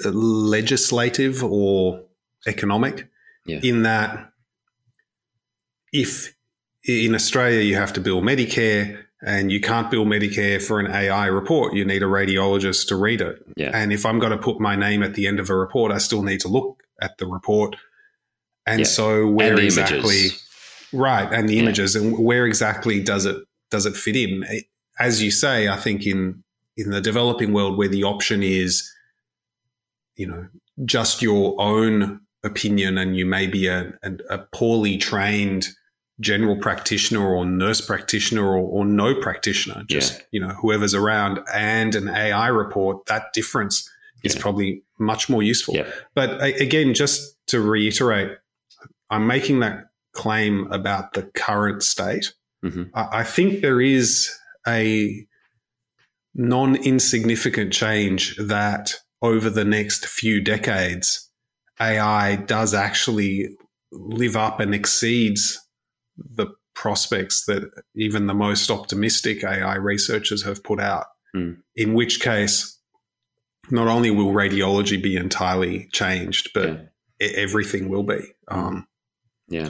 [0.03, 2.03] legislative or
[2.47, 3.07] economic,
[3.45, 3.59] yeah.
[3.63, 4.31] in that
[5.91, 6.35] if
[6.83, 11.27] in Australia you have to bill Medicare, and you can't bill Medicare for an AI
[11.27, 11.73] report.
[11.73, 13.43] You need a radiologist to read it.
[13.55, 13.69] Yeah.
[13.73, 15.99] And if I'm going to put my name at the end of a report, I
[15.99, 17.75] still need to look at the report.
[18.65, 18.85] And yeah.
[18.85, 20.47] so where and exactly images.
[20.91, 23.37] right and the images and where exactly does it
[23.69, 24.43] does it fit in?
[24.99, 26.43] As you say, I think in
[26.77, 28.91] in the developing world where the option is
[30.15, 30.47] you know
[30.85, 33.93] just your own opinion and you may be a,
[34.29, 35.67] a, poorly trained
[36.19, 40.25] general practitioner or nurse practitioner or, or no practitioner, just yeah.
[40.31, 43.89] you know whoever's around, and an AI report, that difference
[44.23, 45.75] is probably much more useful.
[45.75, 45.87] Yeah.
[46.13, 48.37] But again, just to reiterate,
[49.09, 52.33] I'm making that claim about the current state.
[52.63, 52.83] Mm-hmm.
[52.93, 54.31] I, I think there is
[54.67, 55.25] a
[56.35, 61.30] non insignificant change that over the next few decades,
[61.81, 63.57] AI does actually
[63.91, 65.59] live up and exceeds
[66.17, 71.07] the prospects that even the most optimistic AI researchers have put out.
[71.35, 71.57] Mm.
[71.75, 72.79] In which case,
[73.69, 76.89] not only will radiology be entirely changed, but
[77.19, 77.29] yeah.
[77.35, 78.19] everything will be.
[78.47, 78.87] Um,
[79.47, 79.69] yeah.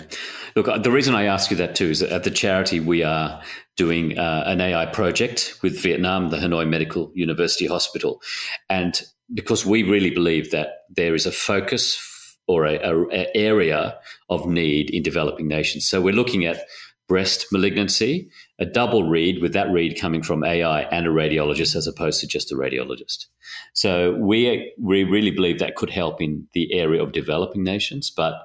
[0.55, 3.03] Look, uh, the reason I ask you that too is that at the charity, we
[3.03, 3.41] are
[3.77, 8.21] doing uh, an AI project with Vietnam, the Hanoi Medical University Hospital.
[8.69, 9.01] And
[9.33, 13.97] because we really believe that there is a focus or a, a, a area
[14.29, 15.89] of need in developing nations.
[15.89, 16.65] So we're looking at
[17.07, 21.85] breast malignancy, a double read with that read coming from AI and a radiologist as
[21.85, 23.25] opposed to just a radiologist.
[23.73, 28.09] So we we really believe that could help in the area of developing nations.
[28.09, 28.35] But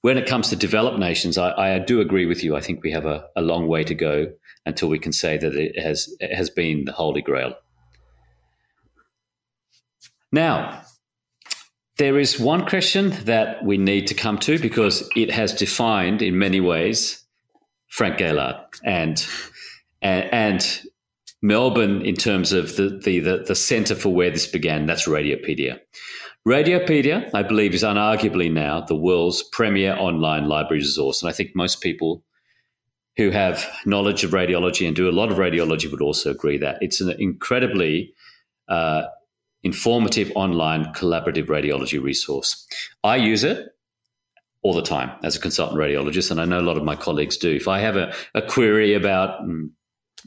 [0.00, 2.56] when it comes to developed nations, I, I do agree with you.
[2.56, 4.32] I think we have a, a, long way to go
[4.64, 7.54] until we can say that it has it has been the holy grail.
[10.32, 10.82] Now,
[11.98, 16.38] there is one question that we need to come to because it has defined in
[16.38, 17.22] many ways
[17.88, 19.24] Frank Gaillard and
[20.00, 20.82] and, and
[21.42, 24.86] Melbourne in terms of the, the, the, the center for where this began.
[24.86, 25.80] That's Radiopaedia.
[26.46, 31.22] Radiopaedia, I believe, is unarguably now the world's premier online library resource.
[31.22, 32.24] And I think most people
[33.16, 36.78] who have knowledge of radiology and do a lot of radiology would also agree that
[36.80, 38.14] it's an incredibly
[38.68, 39.02] uh,
[39.62, 42.66] informative online collaborative radiology resource.
[43.04, 43.68] I use it
[44.62, 47.36] all the time as a consultant radiologist, and I know a lot of my colleagues
[47.36, 47.50] do.
[47.54, 49.70] If I have a, a query about mm,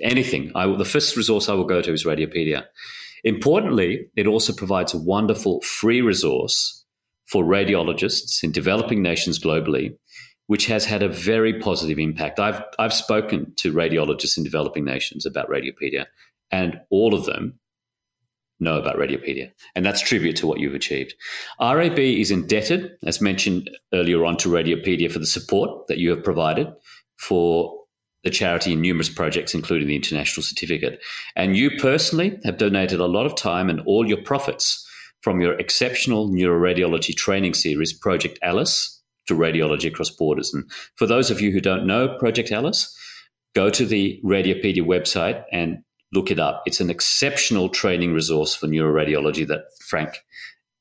[0.02, 2.66] anything, I the first resource I will go to is Radiopaedia.
[3.24, 6.84] Importantly, it also provides a wonderful free resource
[7.26, 9.96] for radiologists in developing nations globally
[10.48, 12.40] which has had a very positive impact.
[12.40, 16.06] I've I've spoken to radiologists in developing nations about Radiopaedia,
[16.52, 17.60] and all of them
[18.64, 21.14] know about Radiopaedia, and that's tribute to what you've achieved.
[21.60, 26.24] RAB is indebted, as mentioned earlier on, to Radiopaedia for the support that you have
[26.24, 26.68] provided
[27.18, 27.80] for
[28.24, 31.00] the charity in numerous projects, including the International Certificate.
[31.36, 34.88] And you personally have donated a lot of time and all your profits
[35.22, 40.54] from your exceptional neuroradiology training series, Project Alice, to Radiology Across Borders.
[40.54, 42.98] And for those of you who don't know Project Alice,
[43.56, 46.64] go to the Radiopaedia website and look it up.
[46.66, 50.24] It's an exceptional training resource for neuroradiology that Frank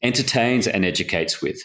[0.03, 1.63] entertains and educates with.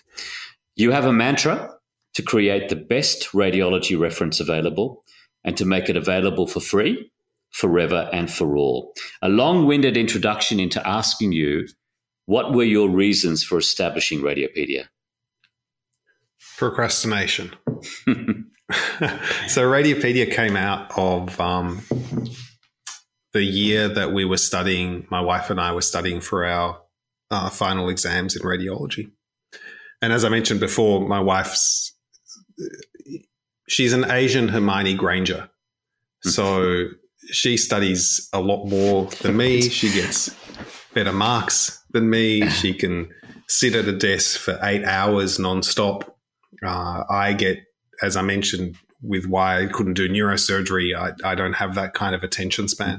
[0.75, 1.71] You have a mantra
[2.13, 5.03] to create the best radiology reference available
[5.43, 7.11] and to make it available for free,
[7.51, 8.93] forever, and for all.
[9.21, 11.67] A long winded introduction into asking you
[12.25, 14.85] what were your reasons for establishing Radiopaedia?
[16.57, 17.51] Procrastination.
[19.47, 21.81] so Radiopaedia came out of um,
[23.37, 26.81] the year that we were studying, my wife and I were studying for our
[27.29, 29.11] uh, final exams in radiology.
[30.01, 31.93] And as I mentioned before, my wife's,
[33.67, 35.49] she's an Asian Hermione Granger.
[36.23, 36.29] Hmm.
[36.29, 36.85] So
[37.29, 39.61] she studies a lot more than me.
[39.61, 40.35] She gets
[40.95, 42.49] better marks than me.
[42.49, 43.09] She can
[43.47, 46.09] sit at a desk for eight hours nonstop.
[46.65, 47.59] Uh, I get,
[48.01, 52.15] as I mentioned, with why I couldn't do neurosurgery, I, I don't have that kind
[52.15, 52.97] of attention span.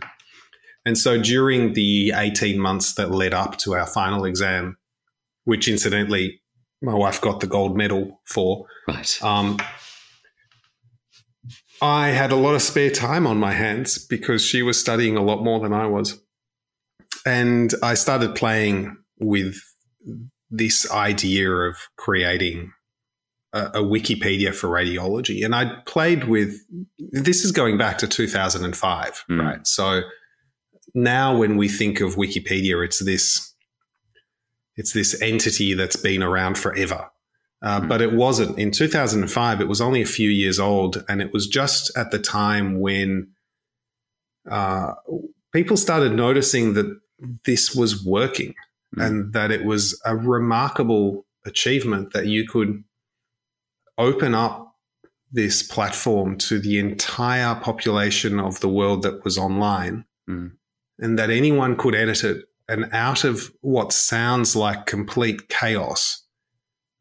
[0.89, 4.79] And so during the 18 months that led up to our final exam,
[5.45, 6.41] which incidentally
[6.81, 9.23] my wife got the gold medal for, right.
[9.23, 9.59] Um,
[11.83, 15.23] I had a lot of spare time on my hands because she was studying a
[15.23, 16.23] lot more than I was.
[17.27, 19.61] And I started playing with
[20.51, 22.73] this idea of creating
[23.53, 25.45] a, a, Wikipedia for radiology.
[25.45, 26.59] And I played with
[26.99, 29.39] this is going back to 2005, mm.
[29.39, 29.67] right?
[29.67, 30.01] So
[30.95, 33.55] now when we think of Wikipedia, it's this
[34.77, 37.11] it's this entity that's been around forever.
[37.61, 37.89] Uh, mm.
[37.89, 38.59] But it wasn't.
[38.59, 42.19] In 2005, it was only a few years old, and it was just at the
[42.19, 43.33] time when
[44.49, 44.95] uh,
[45.53, 46.99] people started noticing that
[47.45, 48.55] this was working
[48.97, 49.05] mm.
[49.05, 52.85] and that it was a remarkable achievement that you could
[53.97, 54.77] open up
[55.33, 60.53] this platform to the entire population of the world that was online mm
[60.99, 62.45] and that anyone could edit it.
[62.69, 66.23] And out of what sounds like complete chaos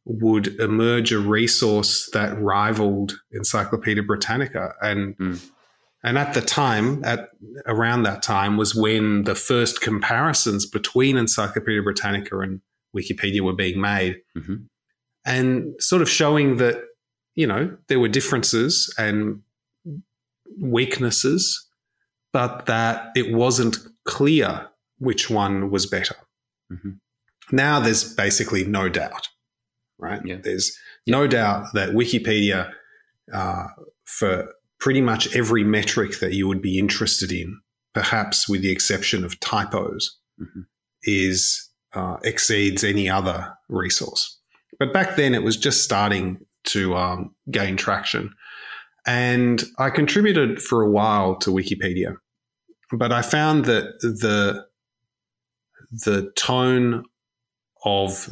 [0.05, 4.73] would emerge a resource that rivaled Encyclopedia Britannica.
[4.81, 5.49] And mm.
[6.03, 7.29] and at the time, at
[7.65, 12.62] around that time, was when the first comparisons between Encyclopedia Britannica and
[12.95, 14.55] Wikipedia were being made, mm-hmm.
[15.25, 16.81] and sort of showing that
[17.36, 19.41] you know there were differences and
[20.57, 21.66] weaknesses
[22.34, 24.68] but that it wasn't clear
[25.00, 26.16] which one was better.
[26.72, 26.92] Mm-hmm.
[27.52, 29.30] Now there's basically no doubt,
[29.98, 30.22] right?
[30.26, 30.38] Yeah.
[30.44, 32.72] There's no doubt that Wikipedia,
[33.34, 33.68] uh,
[34.06, 37.60] for pretty much every metric that you would be interested in,
[37.94, 40.62] perhaps with the exception of typos, mm-hmm.
[41.04, 44.40] is uh, exceeds any other resource.
[44.80, 48.34] But back then, it was just starting to um, gain traction.
[49.08, 52.17] And I contributed for a while to Wikipedia,
[52.91, 54.65] but I found that the
[55.89, 57.06] the tone
[57.86, 58.30] of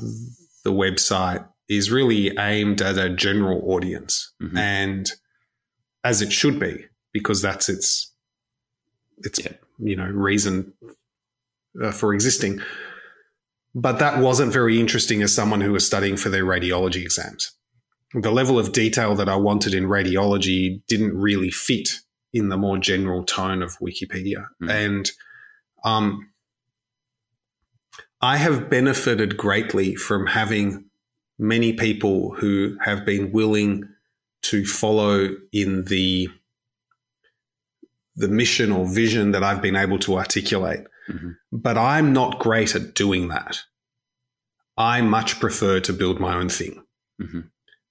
[0.65, 4.57] the website is really aimed at a general audience, mm-hmm.
[4.57, 5.09] and
[6.03, 8.11] as it should be, because that's its
[9.19, 9.53] its yeah.
[9.79, 10.73] you know reason
[11.81, 12.59] uh, for existing.
[13.73, 17.54] But that wasn't very interesting as someone who was studying for their radiology exams
[18.21, 21.89] the level of detail that I wanted in radiology didn't really fit
[22.33, 24.47] in the more general tone of Wikipedia.
[24.61, 24.69] Mm.
[24.69, 25.11] And
[25.83, 26.29] um,
[28.21, 30.85] I have benefited greatly from having
[31.37, 33.87] many people who have been willing
[34.43, 36.29] to follow in the
[38.17, 40.85] the mission or vision that I've been able to articulate.
[41.09, 41.31] Mm-hmm.
[41.51, 43.59] But I'm not great at doing that.
[44.77, 46.81] I much prefer to build my own thing.
[47.21, 47.41] Mm-hmm.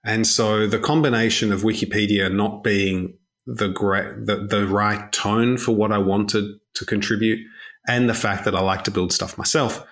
[0.05, 5.73] And so the combination of Wikipedia not being the great the, the right tone for
[5.73, 6.45] what I wanted
[6.75, 7.41] to contribute
[7.87, 9.85] and the fact that I like to build stuff myself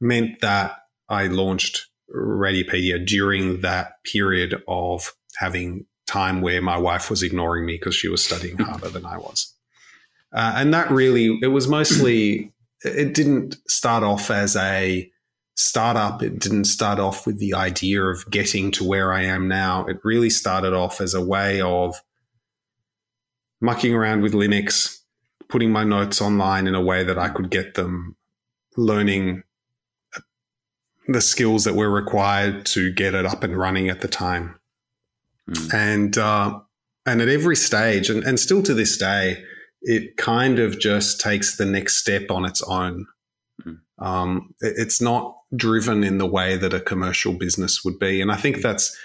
[0.00, 0.76] meant that
[1.08, 7.74] I launched Radiopaedia during that period of having time where my wife was ignoring me
[7.74, 9.54] because she was studying harder than I was.
[10.32, 12.52] Uh, and that really, it was mostly,
[12.82, 15.10] it didn't start off as a
[15.58, 16.22] startup.
[16.22, 19.86] It didn't start off with the idea of getting to where I am now.
[19.86, 22.00] It really started off as a way of
[23.60, 25.00] mucking around with Linux,
[25.48, 28.16] putting my notes online in a way that I could get them,
[28.76, 29.42] learning
[31.08, 34.60] the skills that were required to get it up and running at the time.
[35.50, 35.74] Mm.
[35.74, 36.60] And uh,
[37.04, 39.42] and at every stage, and, and still to this day,
[39.82, 43.06] it kind of just takes the next step on its own.
[43.64, 43.78] Mm.
[43.98, 48.36] Um, it's not driven in the way that a commercial business would be, and I
[48.36, 48.96] think that's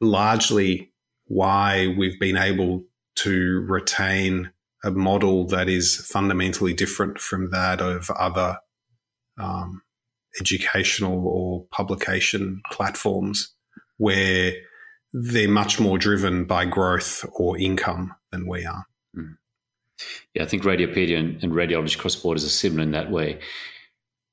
[0.00, 0.92] largely
[1.26, 2.84] why we've been able
[3.16, 4.50] to retain
[4.84, 8.58] a model that is fundamentally different from that of other
[9.38, 9.82] um,
[10.40, 13.54] educational or publication platforms
[13.96, 14.52] where
[15.12, 18.84] they're much more driven by growth or income than we are.
[19.16, 19.36] Mm.
[20.34, 23.38] Yeah, I think Radiopaedia and, and Radiology Across Borders are similar in that way.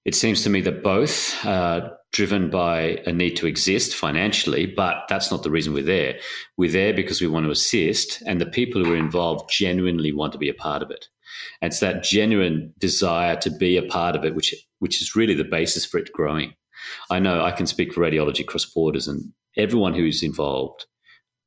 [0.03, 5.05] It seems to me that both are driven by a need to exist financially, but
[5.07, 6.19] that's not the reason we're there.
[6.57, 10.33] We're there because we want to assist, and the people who are involved genuinely want
[10.33, 11.07] to be a part of it.
[11.61, 15.35] And it's that genuine desire to be a part of it, which which is really
[15.35, 16.53] the basis for it growing.
[17.09, 20.87] I know I can speak for Radiology Across Borders, and everyone who's involved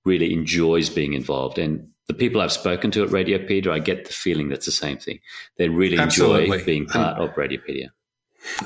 [0.05, 1.59] really enjoys being involved.
[1.59, 4.98] And the people I've spoken to at Radiopaedia, I get the feeling that's the same
[4.98, 5.18] thing.
[5.59, 6.44] They really Absolutely.
[6.44, 7.88] enjoy being part of Radiopaedia.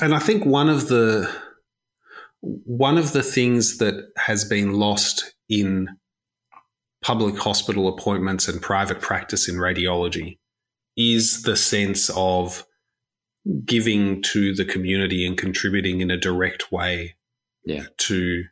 [0.01, 1.31] And I think one of the
[2.41, 5.89] one of the things that has been lost in
[7.03, 10.39] public hospital appointments and private practice in radiology
[10.97, 12.67] is the sense of
[13.65, 17.17] giving to the community and contributing in a direct way
[17.65, 17.85] yeah.
[17.97, 18.45] to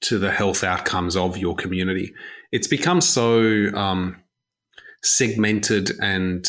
[0.00, 2.12] to the health outcomes of your community.
[2.52, 4.22] It's become so um,
[5.02, 6.46] segmented and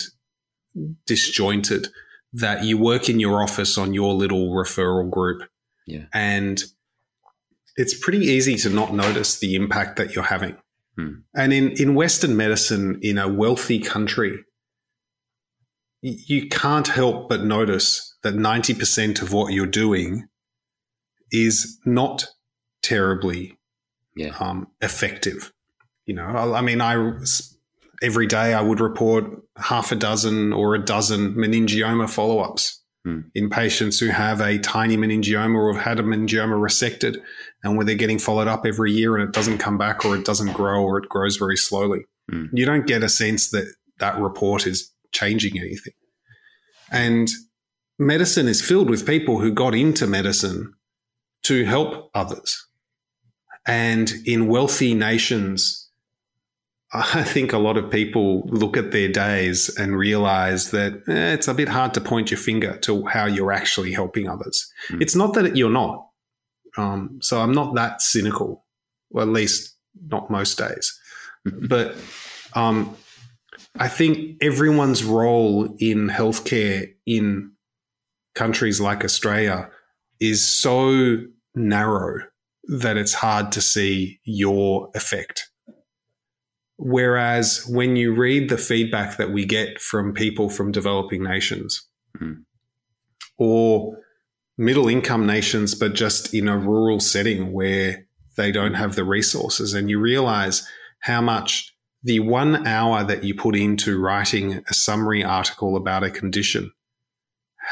[1.05, 1.87] disjointed
[2.39, 5.43] that you work in your office on your little referral group,
[5.85, 6.05] yeah.
[6.13, 6.63] and
[7.75, 10.57] it's pretty easy to not notice the impact that you're having.
[10.95, 11.19] Hmm.
[11.35, 14.43] And in in Western medicine, in a wealthy country,
[16.01, 20.27] you can't help but notice that 90% of what you're doing
[21.31, 22.27] is not
[22.81, 23.57] terribly
[24.15, 24.35] yeah.
[24.39, 25.51] um, effective.
[26.05, 26.93] You know, I, I, mean, I
[28.01, 29.25] every day I would report
[29.57, 33.21] half a dozen or a dozen meningioma follow ups hmm.
[33.33, 37.17] in patients who have a tiny meningioma or have had a meningioma resected
[37.63, 40.25] and where they're getting followed up every year and it doesn't come back or it
[40.25, 42.05] doesn't grow or it grows very slowly.
[42.29, 42.45] Hmm.
[42.53, 45.93] You don't get a sense that that report is changing anything.
[46.91, 47.27] And
[47.99, 50.73] medicine is filled with people who got into medicine
[51.43, 52.67] to help others.
[53.65, 55.86] And in wealthy nations,
[56.93, 61.47] I think a lot of people look at their days and realize that eh, it's
[61.47, 64.71] a bit hard to point your finger to how you're actually helping others.
[64.89, 65.01] Mm.
[65.01, 66.07] It's not that you're not.
[66.77, 68.63] Um, so I'm not that cynical,
[69.09, 69.75] well, at least
[70.07, 70.97] not most days.
[71.43, 71.95] but
[72.53, 72.95] um,
[73.77, 77.51] I think everyone's role in healthcare in
[78.33, 79.69] countries like Australia
[80.19, 81.17] is so
[81.55, 82.19] narrow
[82.63, 85.49] that it's hard to see your effect.
[86.77, 91.87] Whereas when you read the feedback that we get from people from developing nations
[92.19, 92.43] mm.
[93.37, 93.97] or
[94.57, 98.05] middle income nations, but just in a rural setting where
[98.35, 100.67] they don't have the resources, and you realize
[101.01, 101.73] how much
[102.03, 106.71] the one hour that you put into writing a summary article about a condition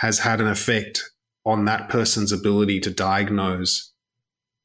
[0.01, 1.03] has had an effect
[1.45, 3.93] on that person's ability to diagnose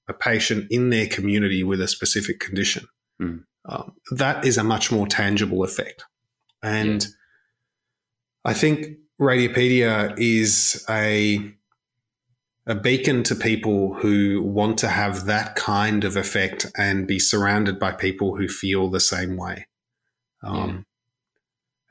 [0.09, 2.87] a patient in their community with a specific condition.
[3.21, 3.45] Mm.
[3.71, 6.05] Um, that is a much more tangible effect.
[6.63, 7.09] And yeah.
[8.45, 11.55] I think Radiopaedia is a
[12.67, 17.79] a beacon to people who want to have that kind of effect and be surrounded
[17.79, 19.67] by people who feel the same way.
[20.43, 20.85] Um,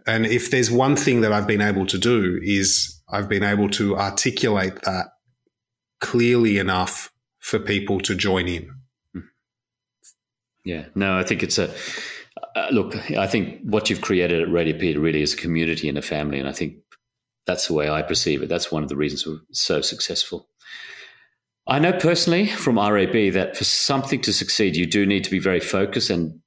[0.07, 0.15] yeah.
[0.15, 3.69] And if there's one thing that I've been able to do is I've been able
[3.71, 5.07] to articulate that
[5.99, 8.78] clearly enough for people to join in.
[10.65, 11.73] Yeah, no, I think it's a
[12.55, 12.95] uh, look.
[13.11, 16.47] I think what you've created at Radiopaedia really is a community and a family, and
[16.47, 16.77] I think
[17.45, 18.49] that's the way I perceive it.
[18.49, 20.47] That's one of the reasons we're so successful.
[21.67, 25.39] I know personally from RAB that for something to succeed, you do need to be
[25.39, 26.39] very focused and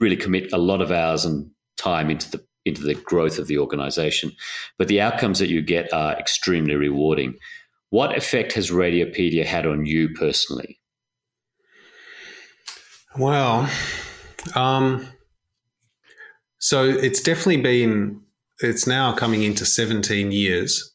[0.00, 3.58] really commit a lot of hours and time into the into the growth of the
[3.58, 4.32] organization.
[4.76, 7.36] But the outcomes that you get are extremely rewarding.
[7.90, 10.80] What effect has Radiopaedia had on you personally?
[13.18, 13.68] Well,
[14.54, 15.06] um,
[16.58, 18.22] so it's definitely been,
[18.60, 20.94] it's now coming into 17 years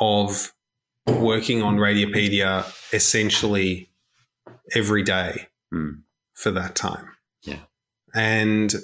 [0.00, 0.52] of
[1.06, 3.90] working on Radiopaedia essentially
[4.74, 6.00] every day Mm.
[6.32, 7.08] for that time.
[7.42, 7.58] Yeah.
[8.14, 8.74] And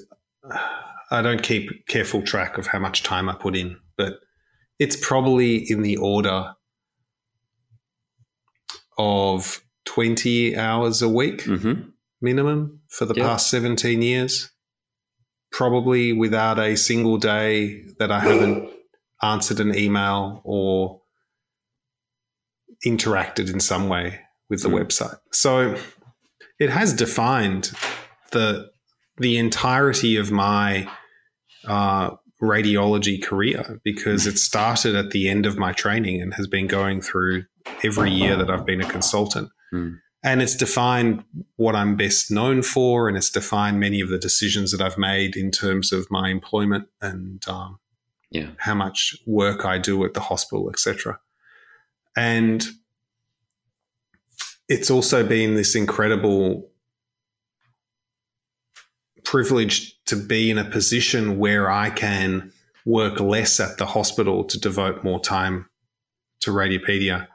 [1.11, 4.21] I don't keep careful track of how much time I put in, but
[4.79, 6.53] it's probably in the order
[8.99, 11.89] of 20 hours a week Mm-hmm.
[12.25, 13.25] Minimum for the Yeah.
[13.29, 14.51] past 17 years.
[15.53, 18.69] Probably without a single day that I haven't
[19.23, 21.03] answered an email or
[22.85, 24.21] interacted in some way
[24.51, 24.81] with the Mm.
[24.85, 25.19] website.
[25.33, 25.77] So
[26.59, 27.73] it has defined
[28.33, 28.71] the
[29.17, 30.89] the entirety of my
[31.69, 32.11] uh,
[32.43, 37.01] radiology career because it started at the end of my training and has been going
[37.01, 37.45] through
[37.85, 39.51] every year that I've been a consultant.
[39.73, 39.99] Mm.
[40.25, 41.23] And it's defined
[41.57, 45.37] what I'm best known for, and it's defined many of the decisions that I've made
[45.37, 47.79] in terms of my employment and um,
[48.31, 48.49] Yeah.
[48.59, 51.21] how much work I do at the hospital, etc.
[52.17, 52.67] And
[54.67, 56.71] it's also been this incredible
[59.25, 62.51] privilege to be in a position where I can
[62.87, 65.69] work less at the hospital to devote more time
[66.41, 67.27] to Radiopaedia.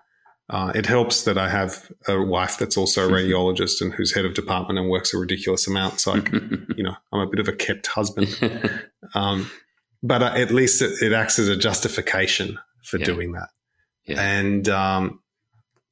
[0.49, 4.25] Uh, it helps that I have a wife that's also a radiologist and who's head
[4.25, 5.99] of department and works a ridiculous amount.
[5.99, 8.35] So, I can, you know, I'm a bit of a kept husband.
[9.15, 9.49] Um,
[10.03, 13.05] but uh, at least it, it acts as a justification for Yeah.
[13.05, 13.49] doing that.
[14.05, 14.21] Yeah.
[14.21, 15.21] And um,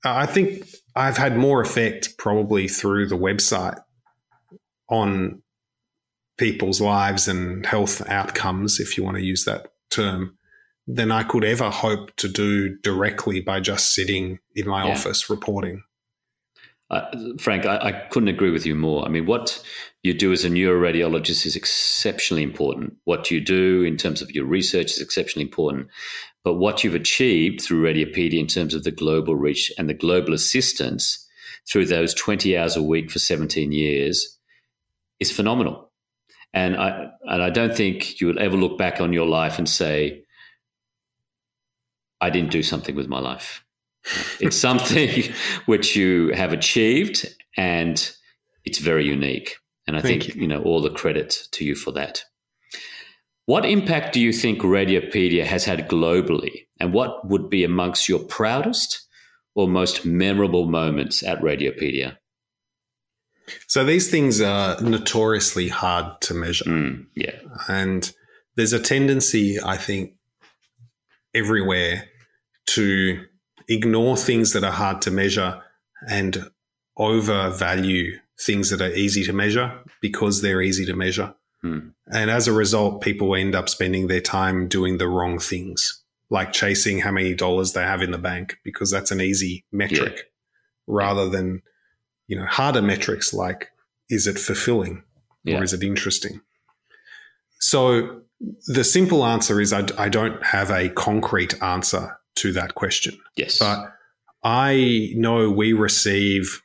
[0.06, 3.80] I think I've had more effect probably through the website
[4.90, 5.42] on
[6.38, 10.37] people's lives and health outcomes, if you want to use that term,
[10.88, 14.94] than I could ever hope to do directly by just sitting in my Yeah.
[14.94, 15.84] office reporting.
[16.90, 17.02] Uh,
[17.38, 19.06] Frank, I, I couldn't agree with you more.
[19.06, 19.62] I mean, what
[20.04, 22.96] you do as a neuroradiologist is exceptionally important.
[23.04, 25.88] What you do in terms of your research is exceptionally important.
[26.46, 30.34] But what you've achieved through Radiopaedia in terms of the global reach and the global
[30.34, 31.28] assistance
[31.70, 34.38] through those 20 hours a week for 17 years
[35.20, 35.92] is phenomenal.
[36.54, 39.68] And I, and I don't think you will ever look back on your life and
[39.68, 40.24] say,
[42.22, 43.64] I didn't do something with my life.
[44.40, 45.34] It's something
[45.66, 48.12] which you have achieved and
[48.66, 49.56] it's very unique.
[49.86, 50.48] And I Thank think, you.
[50.48, 52.24] know, all the credit to you for that.
[53.46, 56.68] What impact do you think Radiopaedia has had globally?
[56.82, 59.08] And what would be amongst your proudest
[59.56, 62.18] or most memorable moments at Radiopaedia?
[63.68, 66.66] So these things are notoriously hard to measure.
[66.66, 67.40] Mm, yeah.
[67.70, 68.12] And
[68.58, 70.17] there's a tendency, I think,
[71.34, 72.06] everywhere
[72.68, 73.26] to
[73.68, 75.62] ignore things that are hard to measure
[76.10, 76.50] and
[76.98, 81.34] overvalue things that are easy to measure because they're easy to measure.
[81.62, 81.90] Hmm.
[82.08, 86.54] And as a result, people end up spending their time doing the wrong things, like
[86.54, 90.32] chasing how many dollars they have in the bank, because that's an easy metric
[90.86, 91.62] rather than,
[92.28, 93.70] you know, harder metrics like,
[94.10, 95.04] is it fulfilling
[95.44, 95.60] Yeah.
[95.60, 96.42] or is it interesting?
[97.60, 103.18] So the simple answer is I, I don't have a concrete answer to that question.
[103.36, 103.60] Yes.
[103.60, 103.92] But
[104.44, 106.62] I know we receive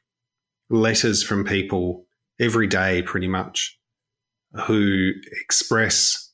[0.71, 2.07] letters from people
[2.41, 3.79] every day, pretty much,
[4.67, 5.13] who
[5.43, 6.31] express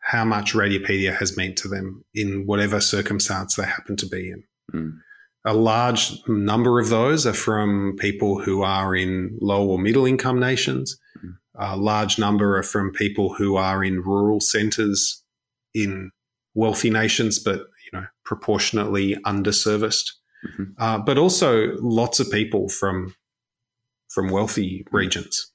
[0.00, 4.44] how much Radiopaedia has meant to them in whatever circumstance they happen to be in.
[4.72, 4.92] Mm.
[5.44, 10.40] A large number of those are from people who are in low or middle income
[10.40, 10.98] nations.
[11.24, 11.34] Mm.
[11.58, 15.24] A large number are from people who are in rural centres
[15.74, 16.10] in
[16.54, 20.12] wealthy nations, but you know proportionately underserviced.
[20.46, 20.74] Mhm.
[20.78, 23.14] Uh, but also lots of people from
[24.08, 25.52] from wealthy regions,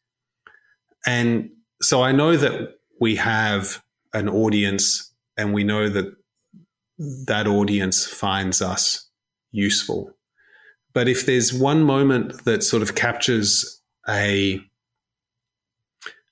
[1.05, 1.49] and
[1.81, 3.81] so I know that we have
[4.13, 6.13] an audience, and we know that
[7.27, 9.09] that audience finds us
[9.51, 10.11] useful.
[10.93, 14.61] But if there's one moment that sort of captures a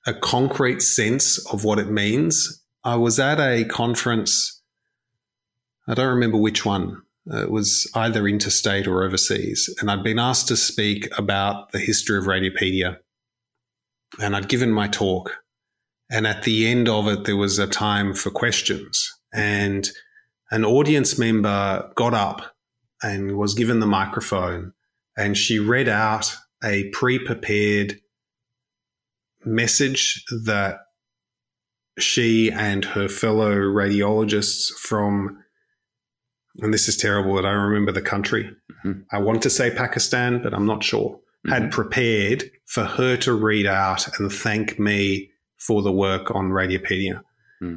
[0.06, 4.62] a concrete sense of what it means, I was at a conference.
[5.86, 7.02] I don't remember which one.
[7.26, 12.18] It was either interstate or overseas, and I'd been asked to speak about the history
[12.18, 12.96] of Radiopaedia,
[14.20, 15.36] and I'd given my talk.
[16.10, 19.88] And at the end of it, there was a time for questions, and
[20.50, 22.54] an audience member got up
[23.02, 24.72] and was given the microphone
[25.16, 27.98] and she read out a pre-prepared
[29.44, 30.80] message that
[31.98, 35.38] she and her fellow radiologists from
[36.58, 38.54] and this is terrible that I remember the country.
[38.84, 39.06] Mhm.
[39.10, 41.18] I want to say Pakistan, but I'm not sure.
[41.48, 47.22] Had prepared for her to read out and thank me for the work on Radiopaedia.
[47.58, 47.76] Hmm.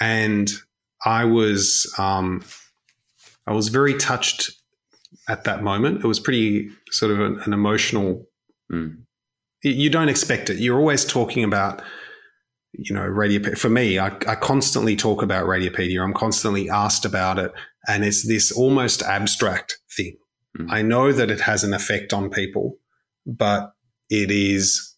[0.00, 0.50] And
[1.04, 2.42] I was um,
[3.46, 4.50] I was very touched
[5.28, 6.04] at that moment.
[6.04, 8.26] It was pretty sort of an, an emotional.
[8.72, 9.03] Mm.
[9.64, 10.58] You don't expect it.
[10.58, 11.82] You're always talking about,
[12.72, 13.56] you know, Radiopaedia.
[13.56, 16.02] For me, I, I constantly talk about Radiopaedia.
[16.02, 17.50] I'm constantly asked about it,
[17.88, 20.18] and it's this almost abstract thing.
[20.58, 20.66] Mm.
[20.70, 22.76] I know that it has an effect on people,
[23.26, 23.72] but
[24.10, 24.94] it is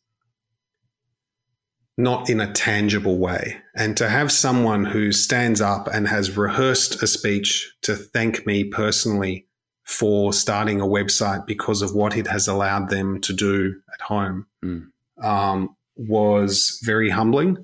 [1.96, 3.58] not in a tangible way.
[3.74, 8.64] And to have someone who stands up and has rehearsed a speech to thank me
[8.64, 9.46] personally
[9.86, 14.46] for starting a website because of what it has allowed them to do at home
[14.62, 14.84] mm.
[15.22, 17.56] um, was very humbling.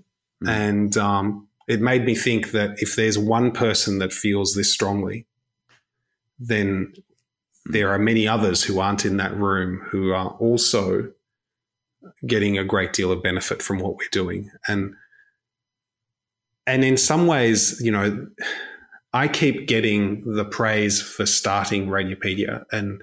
[0.42, 0.48] Mm.
[0.48, 5.26] And um, it made me think that if there's one person that feels this strongly,
[6.38, 7.02] then mm.
[7.66, 11.10] there are many others who aren't in that room who are also
[12.24, 14.50] getting a great deal of benefit from what we're doing.
[14.68, 14.94] And
[16.68, 18.28] and in some ways, you know,
[19.12, 22.64] I keep getting the praise for starting Radiopaedia.
[22.72, 23.02] And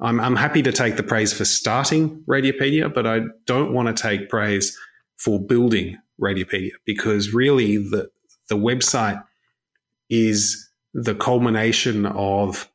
[0.00, 4.02] I'm, I'm happy to take the praise for starting Radiopaedia, but I don't want to
[4.02, 4.76] take praise
[5.16, 8.10] for building Radiopaedia because really the
[8.48, 9.22] the website
[10.10, 12.68] is the culmination of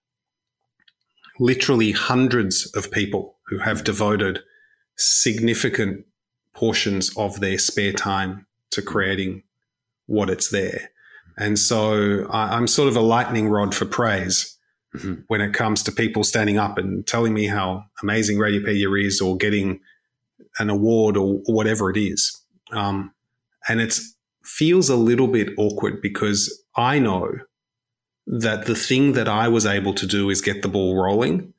[1.40, 4.40] literally hundreds of people who have devoted
[4.96, 6.06] significant
[6.56, 9.44] portions of their spare time to creating
[10.08, 10.90] what it's there.
[11.38, 14.58] And so I, am sort of a lightning rod for praise
[14.96, 15.22] mm-hmm.
[15.28, 19.38] when it comes to people standing up and telling me how amazing Radiopaedia is or
[19.38, 19.80] getting
[20.60, 22.42] an award or, or whatever it is.
[22.72, 23.14] Um,
[23.68, 24.00] and it
[24.44, 27.32] feels a little bit awkward because I know
[28.26, 31.54] that the thing that I was able to do is get the ball rolling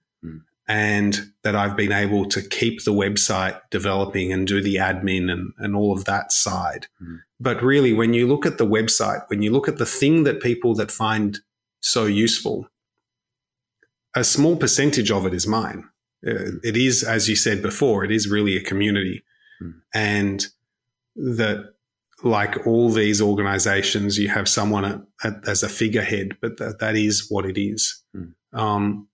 [0.69, 5.53] and that I've been able to keep the website developing and do the admin and,
[5.57, 6.87] and all of that side.
[7.03, 7.21] Mm.
[7.41, 10.41] But really, when you look at the website, when you look at the thing that
[10.41, 11.39] people that find
[11.81, 12.69] so useful,
[14.15, 15.85] a small percentage of it is mine.
[16.27, 19.23] Uh, it is, as you said before, it is really a community.
[19.63, 19.75] Mm.
[19.95, 20.47] And
[21.15, 21.75] that,
[22.25, 26.97] like all these organizations, you have someone at, at, as a figurehead, but that, that
[26.97, 28.03] is what it is.
[28.17, 28.33] Mm.
[28.53, 29.09] Um,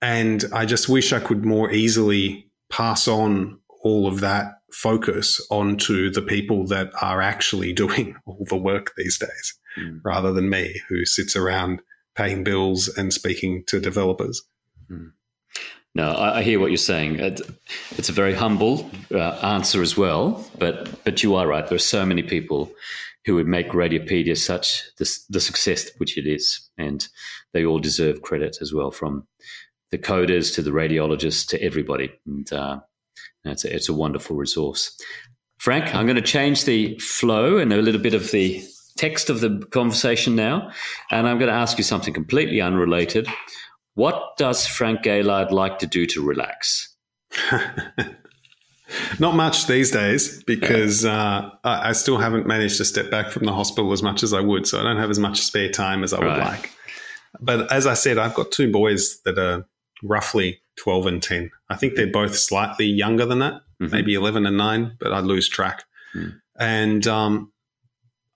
[0.00, 6.10] and I just wish I could more easily pass on all of that focus onto
[6.10, 10.00] the people that are actually doing all the work these days mm.
[10.04, 11.82] rather than me who sits around
[12.14, 14.42] paying bills and speaking to developers.
[14.90, 15.12] Mm.
[15.94, 17.18] No, I, I, hear what you're saying.
[17.18, 17.40] It,
[17.92, 21.66] it's a very humble uh, answer as well, but but you are right.
[21.66, 22.72] There are so many people
[23.24, 27.06] who would make Radiopaedia such the, the success which it is, and
[27.52, 29.26] they all deserve credit as well from
[29.90, 32.12] the coders to the radiologists to everybody.
[32.24, 32.80] And uh,
[33.44, 34.96] it's, a, it's a wonderful resource.
[35.58, 38.64] Frank, I'm going to change the flow and a little bit of the
[38.96, 40.70] text of the conversation now.
[41.10, 43.28] And I'm going to ask you something completely unrelated.
[43.94, 46.94] What does Frank Gaillard like to do to relax?
[49.18, 53.52] Not much these days because uh, I still haven't managed to step back from the
[53.52, 54.66] hospital as much as I would.
[54.66, 56.26] So I don't have as much spare time as I right.
[56.26, 56.70] would like.
[57.40, 59.64] But as I said, I've got two boys that are
[60.02, 61.50] roughly 12 and 10.
[61.68, 63.90] I think they're both slightly younger than that, mm-hmm.
[63.90, 65.84] maybe 11 and 9, but I lose track.
[66.14, 66.40] Mm.
[66.58, 67.52] And um,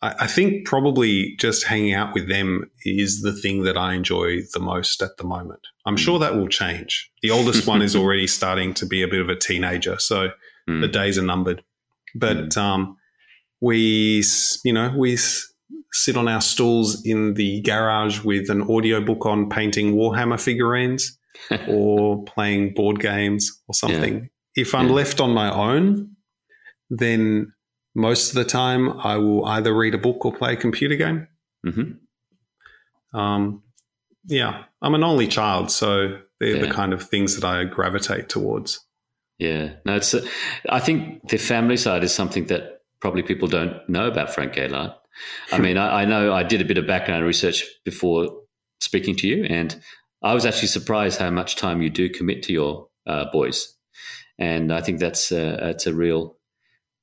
[0.03, 4.43] I, I, think probably just hanging out with them is the thing that I enjoy
[4.53, 5.61] the most at the moment.
[5.87, 5.99] I'm mm.
[5.99, 7.11] sure that will change.
[7.23, 10.29] The oldest one is already starting to be a bit of a teenager, so
[10.69, 10.81] mm.
[10.81, 11.65] the days are numbered.
[12.15, 12.57] But mm.
[12.59, 12.97] um,
[13.61, 14.23] we,
[14.65, 15.17] you know, we
[15.93, 21.19] sit on our stools in the garage with an audiobook on painting Warhammer figurines
[21.69, 24.15] or playing board games or something.
[24.15, 24.63] Yeah.
[24.63, 24.95] If I'm yeah.
[24.95, 26.17] left on my own,
[26.91, 27.53] then
[27.95, 31.29] most of the time I will either read a book or play a computer game.
[31.67, 33.19] Mm-hmm.
[33.19, 33.63] Um,
[34.27, 36.67] yeah, I'm an only child, so they're yeah.
[36.67, 38.85] the kind of things that I gravitate towards.
[39.39, 40.15] Yeah, no, it's.
[40.15, 40.23] A,
[40.69, 44.93] I think the family side is something that probably people don't know about Frank Gaillard.
[45.53, 48.29] I mean, I, I, know I did a bit of background research before
[48.81, 49.79] speaking to you, and
[50.25, 53.77] I was actually surprised how much time you do commit to your uh, boys,
[54.39, 56.39] and I think that's a, it's a real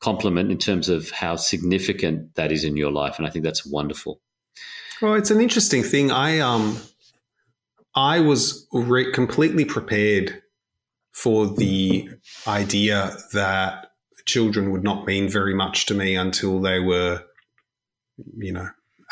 [0.02, 3.64] compliment in terms of how significant that is in your life, and I think that's
[3.64, 4.20] wonderful.
[5.02, 6.10] Well, it's an interesting thing.
[6.10, 6.80] I um,
[7.96, 10.42] I was re- completely prepared
[11.12, 12.10] for the
[12.48, 13.92] idea that
[14.26, 17.24] children would not mean very much to me until they were,
[18.38, 18.70] you know,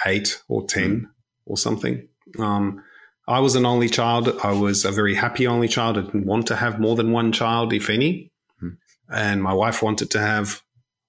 [0.07, 1.05] eight or ten mm.
[1.45, 2.07] or something.
[2.39, 2.83] Um,
[3.29, 4.27] I was an only child.
[4.43, 5.97] I was a very happy only child.
[5.99, 8.31] I didn't want to have more than one child, if any.
[8.59, 8.69] Hmm.
[9.13, 10.61] And my wife wanted to have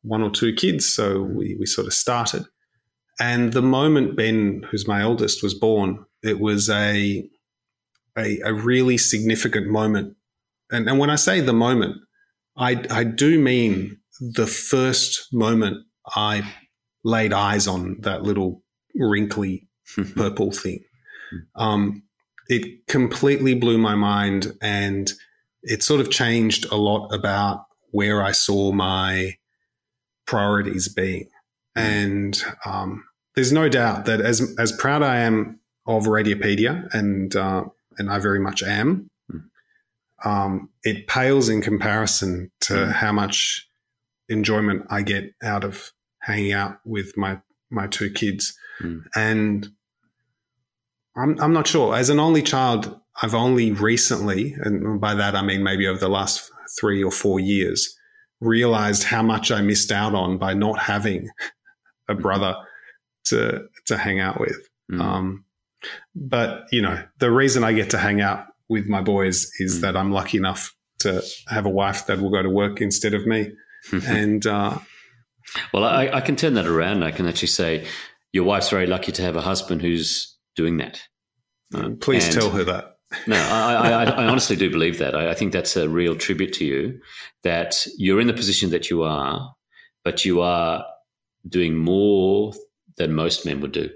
[0.03, 0.87] one or two kids.
[0.87, 2.45] So we, we sort of started.
[3.19, 7.27] And the moment Ben, who's my eldest, was born, it was a
[8.19, 10.17] a, a really significant moment.
[10.71, 11.97] And, and when I say the moment,
[12.57, 16.53] I, I do mean the first moment I
[17.03, 18.63] laid eyes on that little
[18.95, 19.69] wrinkly
[20.17, 20.85] purple thing.
[21.55, 22.03] Um,
[22.51, 25.13] it completely blew my mind and
[25.63, 29.37] it sort of changed a lot about where I saw my
[30.27, 31.29] priorities being.
[31.77, 33.05] And um,
[33.37, 37.65] there's no doubt that as as proud I am of Radiopaedia, and uh,
[37.97, 39.09] and I very much am,
[40.25, 42.93] um, it pales in comparison to mm.
[42.93, 43.69] how much
[44.29, 47.41] enjoyment I get out of hanging out with my
[47.71, 48.59] my two kids.
[48.83, 49.05] Mm.
[49.15, 49.69] And
[51.17, 51.95] I'm I'm not sure.
[51.95, 56.09] As an only child, I've only recently, and by that I mean maybe over the
[56.09, 57.97] last three or four years,
[58.41, 61.29] realized how much I missed out on by not having
[62.09, 62.23] a mm.
[62.23, 62.57] brother
[63.27, 64.69] to to hang out with.
[64.91, 65.01] Mm.
[65.01, 65.45] Um,
[66.15, 69.81] but you know, the reason I get to hang out with my boys is mm.
[69.83, 73.27] that I'm lucky enough to have a wife that will go to work instead of
[73.27, 73.53] me.
[74.07, 74.79] and uh,
[75.73, 77.03] well, I, I, can turn that around.
[77.03, 77.87] I can actually say
[78.33, 81.03] your wife's very lucky to have a husband who's doing that.
[81.75, 82.97] Uh, please tell her that.
[83.27, 85.15] no, I, I, I, honestly do believe that.
[85.15, 87.01] I, think that's a real tribute to you
[87.43, 89.55] that you're in the position that you are,
[90.05, 90.85] but you are
[91.49, 92.53] doing more
[92.97, 93.91] than most men would do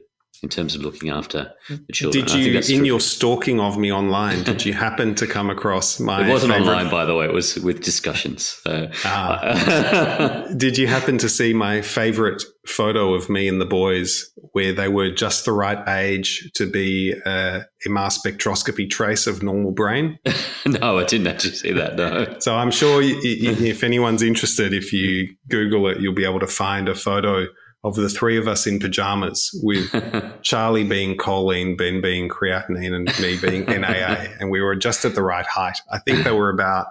[0.45, 2.27] in terms of looking after the children.
[2.27, 2.85] Did you, in true.
[2.85, 6.29] your stalking of me online, did you happen to come across my?
[6.29, 6.71] It wasn't favorite...
[6.71, 7.25] online, by the way.
[7.25, 8.61] It was with discussions.
[8.63, 8.91] So.
[9.05, 10.47] Ah.
[10.57, 14.89] did you happen to see my favorite photo of me and the boys, where they
[14.89, 20.19] were just the right age to be a MR spectroscopy trace of normal brain?
[20.67, 21.97] no, I didn't actually see that.
[21.97, 22.37] No.
[22.39, 26.87] so I'm sure if anyone's interested, if you Google it, you'll be able to find
[26.87, 27.47] a photo
[27.85, 29.93] of the three of us in pajamas with
[30.43, 34.27] Charlie being choline, Ben being creatinine, and me being NAA.
[34.41, 35.79] And we were just at the right height.
[35.93, 36.87] I think they were about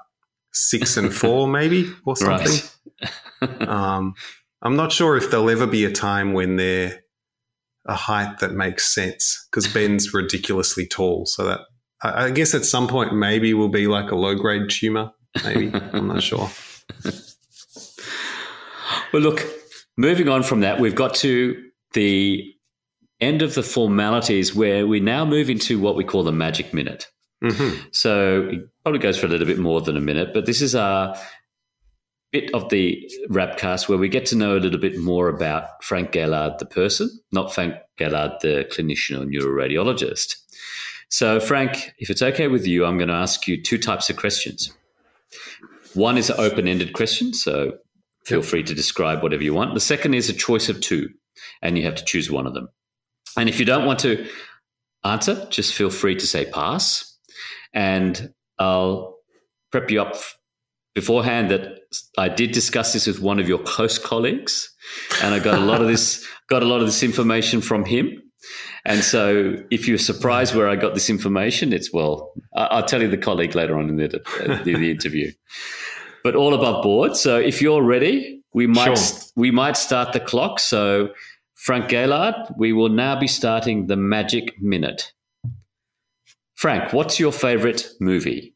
[0.54, 2.70] six and four, maybe, or something.
[3.42, 3.62] Right.
[3.68, 4.14] um,
[4.62, 7.02] I'm not sure if there'll ever be a time when they're
[7.86, 11.26] a height that makes sense because Ben's ridiculously tall.
[11.26, 11.62] So that
[12.04, 15.12] I, I guess at some point maybe will be like a low grade tumor.
[15.44, 16.52] Maybe I'm not sure.
[19.12, 19.44] Well, look,
[19.98, 21.62] Moving on from that, we've got to
[21.94, 22.54] the
[23.22, 27.08] end of the formalities where we now move into what we call the magic minute.
[27.44, 27.88] Mm-hmm.
[27.92, 30.76] So it probably goes for a little bit more than a minute, but this is
[30.76, 31.16] our
[32.32, 36.12] bit of the Rapcast where we get to know a little bit more about Frank
[36.12, 40.36] Gaillard, the person, not Frank Gaillard, the clinician or neuroradiologist.
[41.10, 44.18] So, Frank, if it's okay with you, I'm going to ask you two types of
[44.18, 44.74] questions.
[45.94, 47.36] One is an open ended question.
[47.36, 47.78] So,
[48.26, 49.74] Feel free to describe whatever you want.
[49.74, 51.10] The second is a choice of two,
[51.62, 52.70] and you have to choose one of them.
[53.38, 54.26] And if you don't want to
[55.04, 57.18] answer, just feel free to say pass.
[57.74, 59.18] And I'll
[59.72, 60.16] prep you up
[60.96, 61.80] beforehand that
[62.18, 64.74] I did discuss this with one of your close colleagues,
[65.22, 68.22] and I got a lot of this got a lot of this information from him.
[68.86, 73.08] And so, if you're surprised where I got this information, it's well, I'll tell you
[73.08, 75.32] the colleague later on in the, the, the interview
[76.24, 77.16] but all above board.
[77.16, 79.20] So if you're ready, we might sure.
[79.36, 80.60] we might start the clock.
[80.60, 81.10] So
[81.56, 85.12] Frank Gaillard, we will now be starting the magic minute.
[86.56, 88.54] Frank, what's your favorite movie?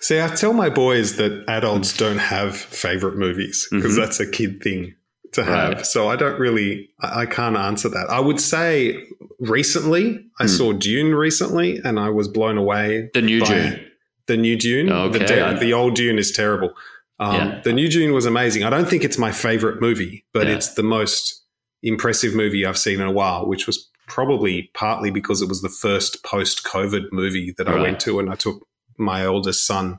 [0.00, 4.00] See, I tell my boys that adults don't have favorite movies because mm-hmm.
[4.00, 4.94] that's a kid thing
[5.32, 5.72] to have.
[5.72, 5.86] Right.
[5.86, 8.08] So I don't really, I, can't answer that.
[8.08, 9.02] I would say
[9.40, 10.48] recently, I mm.
[10.48, 13.10] saw Dune recently and I was blown away.
[13.14, 13.86] The new Dune
[14.26, 14.90] the new Dune.
[14.90, 15.18] Okay.
[15.18, 16.74] The, de- the old Dune is terrible.
[17.18, 17.60] Um, yeah.
[17.64, 18.64] The new Dune was amazing.
[18.64, 20.54] I don't think it's my favorite movie, but yeah.
[20.54, 21.44] it's the most
[21.82, 25.68] impressive movie I've seen in a while, which was probably partly because it was the
[25.68, 27.76] first post COVID movie that right.
[27.76, 28.66] I went to and I took
[28.98, 29.98] my oldest son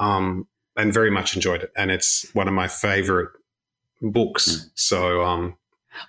[0.00, 0.46] um,
[0.76, 1.70] and very much enjoyed it.
[1.76, 3.30] And it's one of my favorite
[4.00, 4.48] books.
[4.48, 4.70] Mm.
[4.74, 5.56] So, um,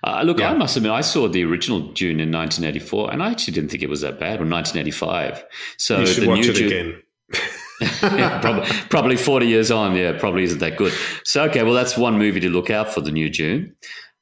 [0.02, 0.50] uh, look, yeah.
[0.50, 3.82] I must admit, I saw the original Dune in 1984, and I actually didn't think
[3.82, 5.44] it was that bad, or 1985.
[5.76, 7.02] So you should the watch new it Dune, again
[8.02, 9.96] yeah, probably, probably 40 years on.
[9.96, 10.92] Yeah, probably isn't that good.
[11.24, 13.74] So, okay, well, that's one movie to look out for the new Dune.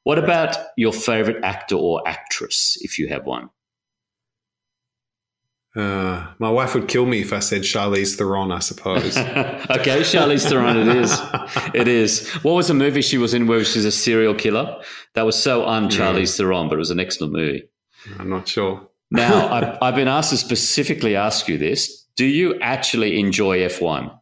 [0.05, 3.51] What about your favorite actor or actress, if you have one?
[5.75, 9.17] Uh, my wife would kill me if I said Charlize Theron, I suppose.
[9.17, 11.19] okay, Charlize Theron, it is.
[11.73, 12.29] It is.
[12.43, 14.83] What was the movie she was in where she's a serial killer?
[15.15, 17.65] That was so un Charlize Theron, but it was an excellent movie.
[18.19, 18.87] I'm not sure.
[19.11, 24.19] now, I've, I've been asked to specifically ask you this do you actually enjoy F1?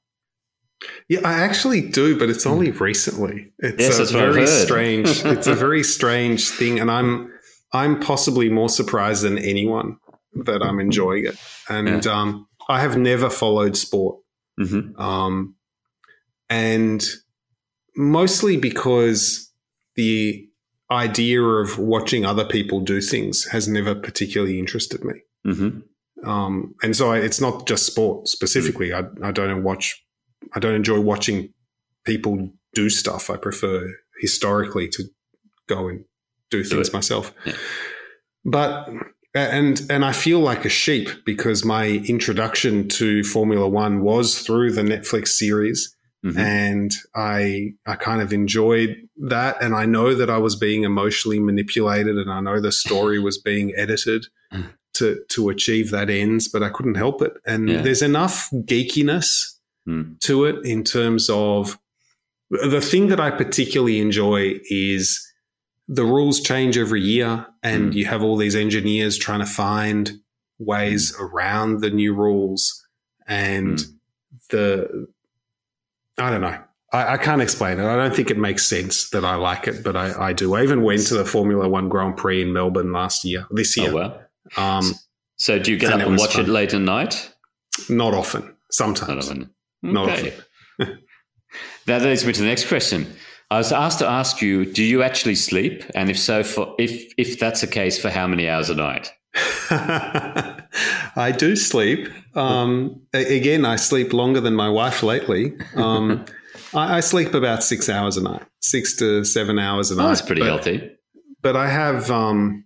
[1.08, 3.52] Yeah, I actually do, but it's only recently.
[3.58, 5.08] It's yes, a very strange.
[5.24, 7.32] it's a very strange thing, and I'm
[7.72, 9.98] I'm possibly more surprised than anyone
[10.32, 11.36] that I'm enjoying it.
[11.68, 12.12] And yeah.
[12.12, 14.20] um, I have never followed sport.
[14.58, 15.00] Mm-hmm.
[15.00, 15.56] Um,
[16.48, 17.04] and
[17.96, 19.52] mostly because
[19.96, 20.48] the
[20.90, 25.14] idea of watching other people do things has never particularly interested me.
[25.46, 25.80] Mm-hmm.
[26.24, 28.90] Um, and so I, it's not just sport specifically.
[28.90, 29.24] Mm-hmm.
[29.24, 30.02] I, I don't watch,
[30.54, 31.52] I don't enjoy watching
[32.04, 33.30] people do stuff.
[33.30, 33.88] I prefer
[34.20, 35.04] historically to
[35.66, 36.04] go and
[36.50, 37.32] do things myself.
[37.44, 37.54] Yeah.
[38.44, 38.88] But
[39.34, 44.72] and and I feel like a sheep because my introduction to Formula One was through
[44.72, 46.38] the Netflix series, mm-hmm.
[46.38, 48.96] and I I kind of enjoyed
[49.28, 53.20] that, and I know that I was being emotionally manipulated, and I know the story
[53.20, 54.66] was being edited mm.
[55.00, 57.32] To to achieve that ends, but I couldn't help it.
[57.44, 57.82] And yeah.
[57.82, 60.18] there's enough geekiness mm.
[60.20, 61.78] to it in terms of
[62.50, 65.26] the thing that I particularly enjoy is
[65.90, 67.96] the rules change every year and mm.
[67.96, 70.12] you have all these engineers trying to find
[70.58, 71.20] ways mm.
[71.20, 72.86] around the new rules
[73.26, 73.92] and mm.
[74.50, 75.08] the
[76.16, 76.58] i don't know
[76.92, 79.82] I, I, can't explain it i don't think it makes sense that i like it
[79.82, 82.92] but i, I do i even went to the formula one grand prix in melbourne
[82.92, 84.20] last year this year oh.
[84.56, 84.94] Um,
[85.36, 86.44] so do you get up and watch fun.
[86.44, 87.32] it late at night
[87.88, 89.92] not often sometimes not often, okay.
[89.92, 90.98] not often.
[91.86, 93.06] that leads me to the next question
[93.50, 95.84] I was asked to ask you, do you actually sleep?
[95.96, 99.12] And if so, for if if that's the case, for how many hours a night?
[99.70, 102.08] I do sleep.
[102.36, 105.56] Um, again, I sleep longer than my wife lately.
[105.74, 106.24] Um,
[106.74, 110.04] I, I, sleep about six hours a night, six to seven hours a night.
[110.04, 110.90] Oh, that's pretty but, healthy.
[111.42, 112.64] But I have um,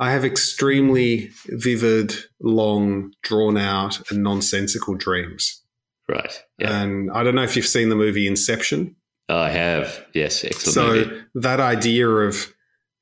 [0.00, 5.62] I have extremely vivid, long, drawn out, and nonsensical dreams.
[6.08, 6.42] Right.
[6.58, 6.82] Yeah.
[6.82, 8.96] And I don't know if you've seen the movie Inception.
[9.28, 10.04] I have.
[10.12, 10.74] Yes, excellent.
[10.74, 11.22] So movie.
[11.36, 12.52] that idea of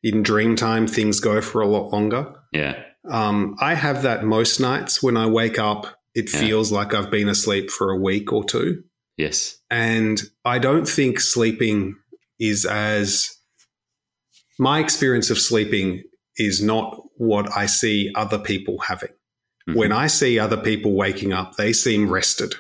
[0.03, 2.35] in dream time things go for a lot longer.
[2.53, 2.83] Yeah.
[3.09, 5.87] Um, I have that most nights when I wake up.
[6.15, 6.41] It yeah.
[6.41, 8.85] feels like I've been asleep for a week or two.
[9.17, 9.59] Yes.
[9.71, 11.97] And I don't think sleeping
[12.39, 13.31] is as
[14.59, 16.05] my experience of sleeping
[16.37, 19.11] is not what I see other people having.
[19.69, 19.79] Mm-hmm.
[19.79, 22.55] When I see other people waking up, they seem rested.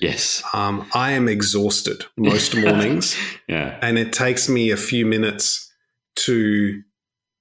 [0.00, 0.42] Yes.
[0.54, 3.16] Um, I am exhausted most mornings.
[3.46, 3.78] yeah.
[3.82, 5.70] And it takes me a few minutes
[6.16, 6.82] to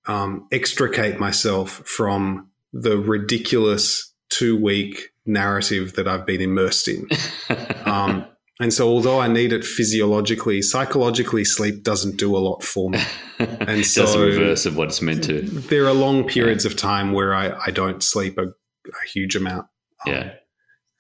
[0.08, 7.08] um, extricate myself from the ridiculous two week narrative that I've been immersed in.
[7.86, 8.26] um,
[8.60, 13.00] and so, although I need it physiologically, psychologically, sleep doesn't do a lot for me.
[13.40, 15.42] And so, the reverse of what it's meant to.
[15.42, 16.72] There are long periods yeah.
[16.72, 19.68] of time where I, I don't sleep a, a huge amount.
[20.06, 20.34] Um, yeah.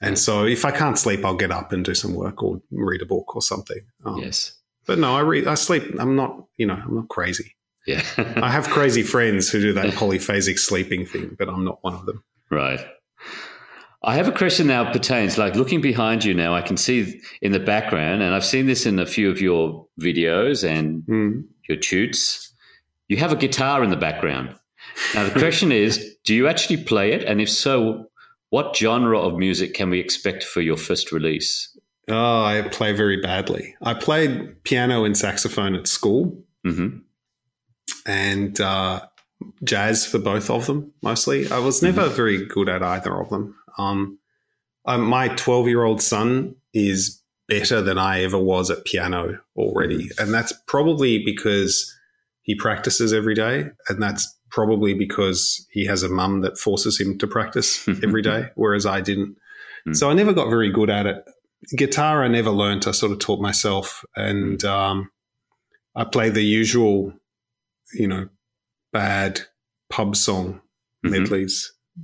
[0.01, 3.01] And so if I can't sleep, I'll get up and do some work or read
[3.01, 3.82] a book or something.
[4.05, 4.57] Um, yes.
[4.86, 5.84] But no, I read, I sleep.
[5.99, 7.55] I'm not, you know, I'm not crazy.
[7.86, 8.03] Yeah.
[8.18, 12.05] I have crazy friends who do that polyphasic sleeping thing, but I'm not one of
[12.05, 12.24] them.
[12.49, 12.80] Right.
[14.02, 17.52] I have a question now pertains like looking behind you now, I can see in
[17.52, 21.43] the background, and I've seen this in a few of your videos and mm.
[21.68, 22.54] your toots.
[23.10, 24.56] You have a guitar in the background.
[25.14, 27.24] Now, the question is do you actually play it?
[27.24, 28.06] And if so,
[28.52, 31.78] what genre of music can we expect for your first release?
[32.08, 33.76] Oh, I play very badly.
[33.82, 37.00] I played piano and saxophone at school, mm-hmm.
[38.06, 39.02] and uh,
[39.64, 40.91] jazz for both of them.
[41.04, 42.16] Mostly, I was never mm-hmm.
[42.16, 43.56] very good at either of them.
[43.80, 44.19] Um,
[44.86, 50.23] uh, my twelve-year-old son is better than I ever was at piano already, mm-hmm.
[50.23, 51.95] and that's probably because
[52.41, 57.17] he practices every day, and that's probably because he has a mum that forces him
[57.19, 59.38] to practice every day, whereas I didn't.
[59.88, 59.95] Mm.
[59.95, 61.23] So I never got very good at it.
[61.75, 62.88] Guitar, I never learned.
[62.88, 65.11] I sort of taught myself, and um,
[65.95, 67.13] I play the usual,
[67.93, 68.30] you know,
[68.93, 69.41] bad
[69.89, 70.61] pub song
[71.05, 71.13] mm-hmm.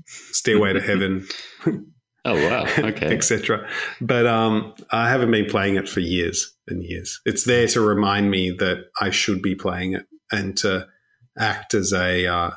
[0.05, 1.27] "Stairway to Heaven."
[1.65, 2.65] oh wow!
[2.77, 3.67] Okay, etc.
[4.01, 7.21] But um, I haven't been playing it for years and years.
[7.25, 10.87] It's there to remind me that I should be playing it and to
[11.37, 12.51] act as a uh,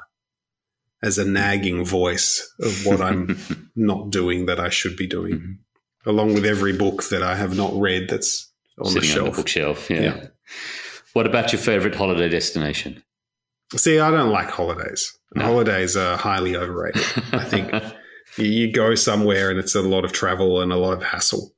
[1.02, 3.38] as a nagging voice of what I'm
[3.76, 6.10] not doing that I should be doing, mm-hmm.
[6.10, 9.26] along with every book that I have not read that's on Sitting the shelf.
[9.26, 10.00] On the bookshelf, yeah.
[10.00, 10.26] yeah.
[11.12, 13.02] What about your favorite holiday destination?
[13.76, 15.17] See, I don't like holidays.
[15.34, 15.44] No.
[15.44, 17.02] Holidays are highly overrated.
[17.32, 17.72] I think
[18.36, 21.52] you go somewhere and it's a lot of travel and a lot of hassle.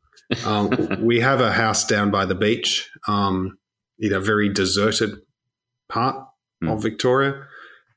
[0.45, 3.59] Um, we have a house down by the beach um,
[3.99, 5.14] in a very deserted
[5.89, 6.16] part
[6.62, 6.73] mm.
[6.73, 7.47] of Victoria,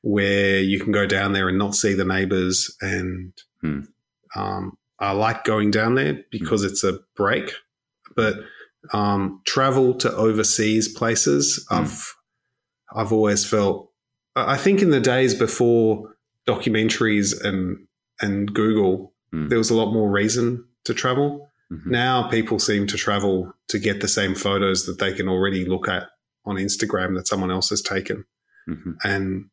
[0.02, 2.74] where you can go down there and not see the neighbours.
[2.80, 3.32] And
[3.64, 3.86] mm.
[4.36, 6.70] um, I like going down there because mm.
[6.70, 7.52] it's a break.
[8.16, 8.36] But
[8.92, 11.76] um, travel to overseas places, hmm.
[11.76, 12.14] I've
[12.94, 13.90] I've always felt.
[14.36, 16.14] I think in the days before
[16.46, 17.86] documentaries and
[18.20, 19.48] and Google, mm.
[19.48, 21.50] there was a lot more reason to travel.
[21.72, 21.90] Mm-hmm.
[21.90, 25.88] Now people seem to travel to get the same photos that they can already look
[25.88, 26.08] at
[26.44, 28.24] on Instagram that someone else has taken.
[28.68, 28.92] Mm-hmm.
[29.02, 29.46] And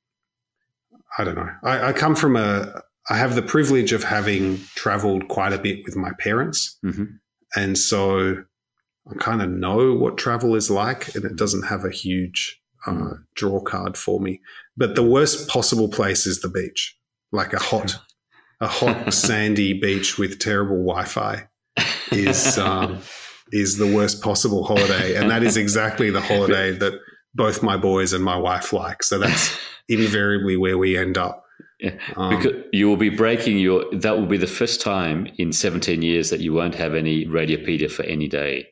[1.18, 1.50] I don't know.
[1.64, 5.84] I, I, come from a, I have the privilege of having traveled quite a bit
[5.86, 6.78] with my parents.
[6.86, 7.06] Mm-hmm.
[7.56, 8.44] And so
[9.10, 13.12] I kind of know what travel is like, and it doesn't have a huge uh,
[13.36, 14.42] draw card for me.
[14.78, 16.98] But the worst possible place is the beach,
[17.32, 17.98] like a hot,
[18.60, 21.48] a hot sandy beach with terrible Wi-Fi
[22.12, 23.00] is um,
[23.52, 26.94] is the worst possible holiday, and that is exactly the holiday that
[27.34, 29.04] both my boys and my wife like.
[29.04, 29.58] So that's
[29.90, 31.46] invariably where we end up.
[31.80, 33.86] Yeah, um, because you will be breaking your.
[33.92, 37.92] That will be the first time in 17 years that you won't have any Radiopaedia
[37.92, 38.68] for any day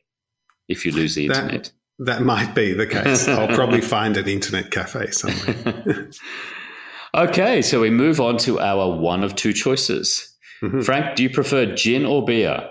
[0.68, 1.72] if you lose the that, internet.
[2.00, 3.28] That might be the case.
[3.28, 6.10] I'll probably find an internet cafe somewhere.
[7.14, 10.34] okay, so we move on to our one of two choices.
[10.62, 10.80] Mm-hmm.
[10.80, 12.70] Frank, do you prefer gin or beer?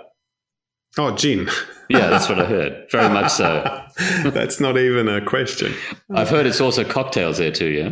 [0.98, 1.48] Oh, gin.
[1.88, 2.90] yeah, that's what I heard.
[2.90, 3.84] Very much so.
[4.24, 5.74] that's not even a question.
[6.12, 7.90] I've heard it's also cocktails there too, yeah?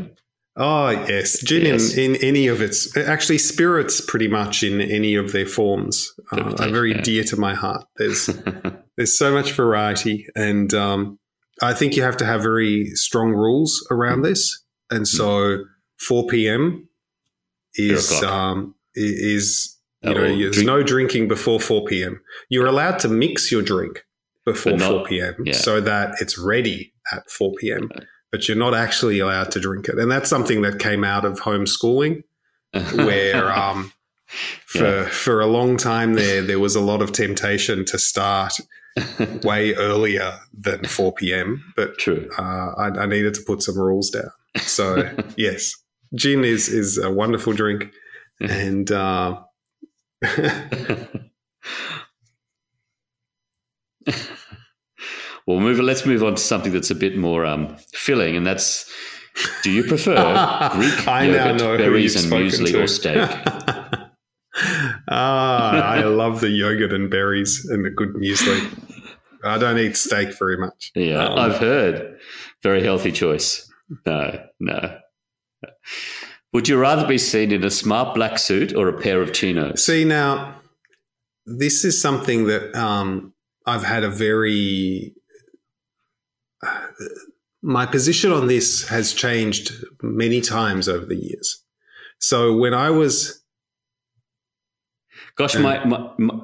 [0.56, 1.40] Oh, yes.
[1.42, 1.96] Gin yes.
[1.96, 6.56] In, in any of its, actually, spirits pretty much in any of their forms uh,
[6.58, 7.02] are very yeah.
[7.02, 7.84] dear to my heart.
[7.96, 8.26] There's,
[8.96, 10.26] there's so much variety.
[10.34, 11.20] And um,
[11.62, 14.64] I think you have to have very strong rules around this.
[14.90, 15.64] And so
[15.98, 16.88] 4 p.m.
[17.74, 20.66] is, um, is you know, there's drink.
[20.66, 22.20] no drinking before 4 p.m.
[22.48, 24.04] You're allowed to mix your drink
[24.44, 25.34] before not, 4 p.m.
[25.44, 25.52] Yeah.
[25.54, 27.84] so that it's ready at 4 p.m.
[27.84, 29.98] Okay but you're not actually allowed to drink it.
[29.98, 32.24] And that's something that came out of homeschooling,
[32.94, 33.92] where um,
[34.26, 35.08] for yeah.
[35.08, 38.52] for a long time there there was a lot of temptation to start
[39.44, 41.62] way earlier than 4 p.m.
[41.76, 42.28] But True.
[42.38, 44.30] Uh, I, I, needed to put some rules down.
[44.58, 45.74] So yes,
[46.14, 47.92] gin is is a wonderful drink,
[48.40, 48.90] and.
[48.90, 49.40] Uh,
[55.48, 55.80] Well, move.
[55.80, 58.84] Let's move on to something that's a bit more um, filling, and that's:
[59.62, 60.14] Do you prefer
[60.74, 62.82] Greek yogurt, berries, and muesli, to.
[62.82, 63.26] or steak?
[65.08, 68.60] ah, I love the yogurt and berries and the good muesli.
[69.44, 70.92] I don't eat steak very much.
[70.94, 72.18] Yeah, um, I've heard.
[72.62, 73.70] Very healthy choice.
[74.06, 74.98] No, no.
[76.52, 79.84] Would you rather be seen in a smart black suit or a pair of chinos?
[79.84, 80.56] See, now,
[81.46, 83.32] this is something that um,
[83.66, 85.14] I've had a very
[87.62, 91.62] my position on this has changed many times over the years.
[92.18, 93.42] So when I was,
[95.36, 96.40] gosh, uh, my, my,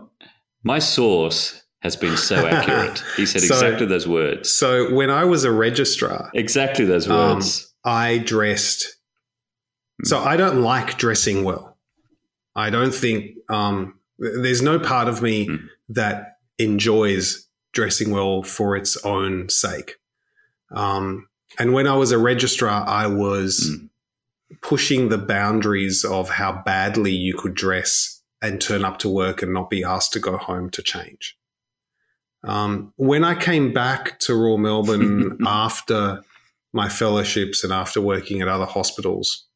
[0.62, 3.04] my source has been so accurate.
[3.16, 4.50] He said so, exactly those words.
[4.50, 8.96] So when I was a registrar, exactly those um, words, um, I dressed.
[10.02, 11.76] So I don't like dressing well.
[12.56, 15.68] I don't think um, there's no part of me mm.
[15.90, 19.96] that enjoys dressing well for its own sake.
[20.74, 21.28] Um,
[21.58, 23.90] and when I was a registrar, I was mm.
[24.62, 29.52] pushing the boundaries of how badly you could dress and turn up to work and
[29.52, 31.36] not be asked to go home to change.
[32.46, 36.22] Um, when I came back to Royal Melbourne after
[36.72, 39.46] my fellowships and after working at other hospitals,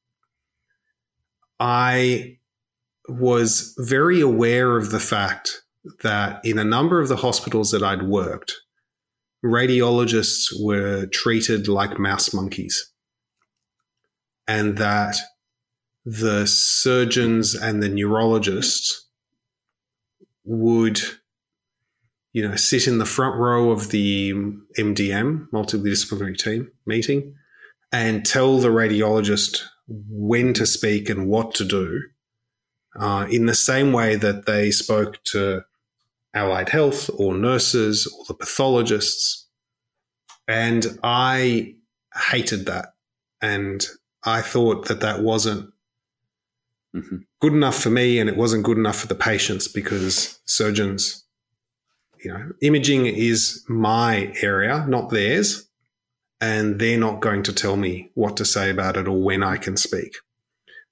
[1.61, 2.39] I
[3.09, 5.63] was very aware of the fact
[6.03, 8.55] that in a number of the hospitals that I'd worked,
[9.45, 12.93] radiologists were treated like mouse monkeys
[14.47, 15.17] and that
[16.05, 19.09] the surgeons and the neurologists
[20.45, 21.01] would
[22.33, 24.33] you know sit in the front row of the
[24.79, 27.35] MDM multidisciplinary team meeting
[27.93, 32.03] and tell the radiologist when to speak and what to do
[32.99, 35.63] uh, in the same way that they spoke to
[36.35, 39.47] allied health or nurses or the pathologists.
[40.47, 41.75] And I
[42.31, 42.95] hated that.
[43.41, 43.87] And
[44.25, 45.71] I thought that that wasn't
[46.95, 47.17] mm-hmm.
[47.41, 51.25] good enough for me and it wasn't good enough for the patients because surgeons,
[52.23, 55.69] you know, imaging is my area, not theirs.
[56.41, 59.57] And they're not going to tell me what to say about it or when I
[59.57, 60.13] can speak.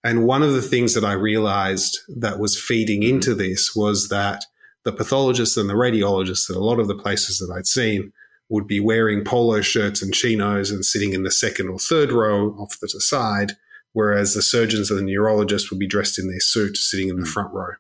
[0.03, 4.45] And one of the things that I realized that was feeding into this was that
[4.85, 8.13] the pathologists and the radiologists at a lot of the places that I'd seen
[8.49, 12.51] would be wearing polo shirts and chinos and sitting in the second or third row
[12.59, 13.53] off to the side,
[13.93, 17.27] whereas the surgeons and the neurologists would be dressed in their suit sitting in the
[17.27, 17.33] mm.
[17.33, 17.73] front row.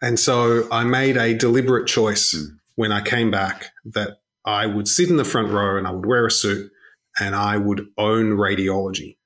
[0.00, 2.58] And so I made a deliberate choice mm.
[2.76, 6.06] when I came back that I would sit in the front row and I would
[6.06, 6.70] wear a suit
[7.18, 9.16] and I would own radiology.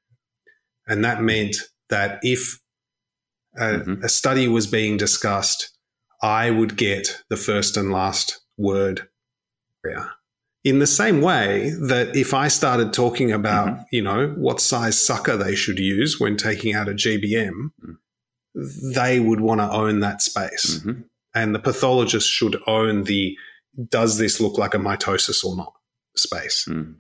[0.87, 1.57] And that meant
[1.91, 2.59] that if
[3.59, 4.03] mm-hmm.
[4.03, 5.77] a study was being discussed,
[6.23, 9.09] I would get the first and last word.
[9.89, 10.09] Yeah.
[10.65, 13.83] In the same way that if I started talking about, mm-hmm.
[13.91, 17.93] you know, what size sucker they should use when taking out a GBM, mm-hmm.
[18.55, 20.79] They would want to own that space.
[20.79, 21.03] Mm-hmm.
[21.35, 23.37] And the pathologist should own the
[23.89, 25.73] does this look like a mitosis or not
[26.15, 26.67] space.
[26.69, 26.97] Mm.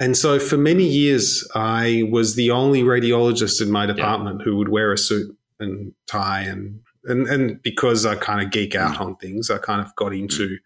[0.00, 4.44] And so for many years, I was the only radiologist in my department yeah.
[4.44, 8.74] who would wear a suit and tie and and and because I kind of geek
[8.74, 9.00] out mm.
[9.00, 10.56] on things, I kind of got into mm.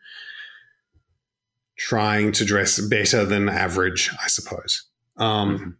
[1.76, 4.84] trying to dress better than average, I suppose.
[5.16, 5.70] Um, mm-hmm.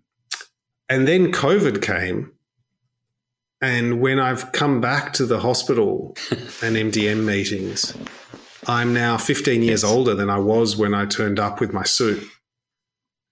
[0.88, 2.32] And then COVID came,
[3.62, 7.96] and when I've come back to the hospital and MDM meetings,
[8.66, 9.90] I'm now 15 years yes.
[9.90, 12.22] older than I was when I turned up with my suit,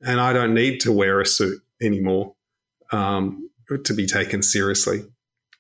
[0.00, 2.36] and I don't need to wear a suit anymore
[2.92, 3.50] um,
[3.84, 5.02] to be taken seriously.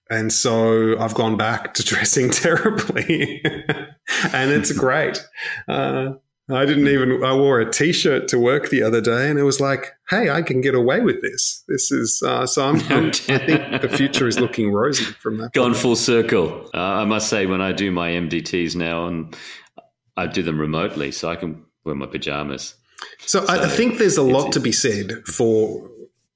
[0.08, 3.42] And so I've gone back to dressing terribly,
[4.32, 5.24] and it's great.
[5.66, 6.12] Uh,
[6.52, 7.22] I didn't even.
[7.22, 10.42] I wore a t-shirt to work the other day, and it was like, "Hey, I
[10.42, 11.64] can get away with this.
[11.68, 15.52] This is uh, so." I'm, I'm, i think the future is looking rosy from that.
[15.52, 16.68] Gone full circle.
[16.74, 19.36] Uh, I must say, when I do my MDTs now, and
[20.16, 22.74] I do them remotely, so I can wear my pajamas.
[23.20, 25.90] So, so I think there's a lot to be said for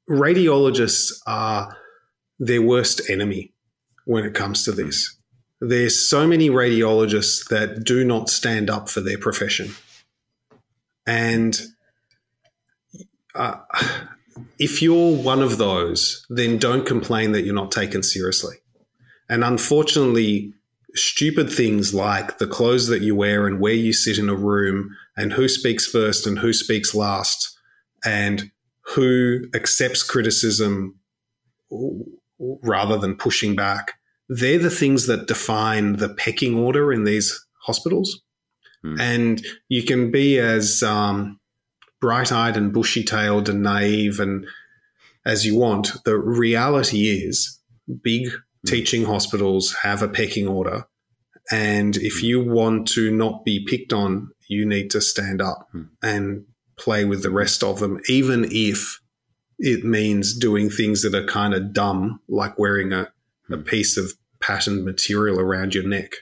[0.09, 1.77] radiologists are
[2.39, 3.53] their worst enemy
[4.05, 5.17] when it comes to this.
[5.61, 9.75] There's so many radiologists that do not stand up for their profession.
[11.07, 11.61] And
[13.35, 13.57] uh,
[14.59, 18.57] if you're one of those, then don't complain that you're not taken seriously.
[19.29, 20.53] And unfortunately,
[20.95, 24.91] stupid things like the clothes that you wear and where you sit in a room
[25.17, 27.59] and who speaks first and who speaks last
[28.05, 28.51] and
[28.95, 30.99] who accepts criticism
[32.63, 33.95] rather than pushing back.
[34.29, 38.23] They're the things that define the pecking order in these hospitals.
[38.85, 39.01] Hmm.
[39.01, 41.41] And you can be as um,
[42.01, 44.47] bright eyed and bushy tailed and naive and
[45.25, 45.93] as you want.
[46.05, 47.61] The reality is,
[48.03, 48.37] big hmm.
[48.67, 50.87] teaching hospitals have a pecking order.
[51.51, 52.27] And if hmm.
[52.27, 55.85] you want to not be picked on, you need to stand up hmm.
[56.03, 56.45] and
[56.77, 59.01] play with the rest of them, even if
[59.59, 63.09] it means doing things that are kind of dumb, like wearing a,
[63.51, 66.17] a piece of patterned material around your neck.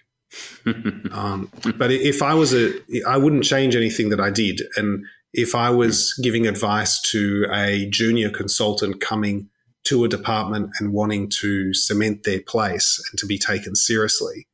[1.13, 2.73] Um, but if I was a,
[3.07, 4.63] I wouldn't change anything that I did.
[4.77, 9.49] And if I was giving advice to a junior consultant coming
[9.85, 14.47] to a department and wanting to cement their place and to be taken seriously,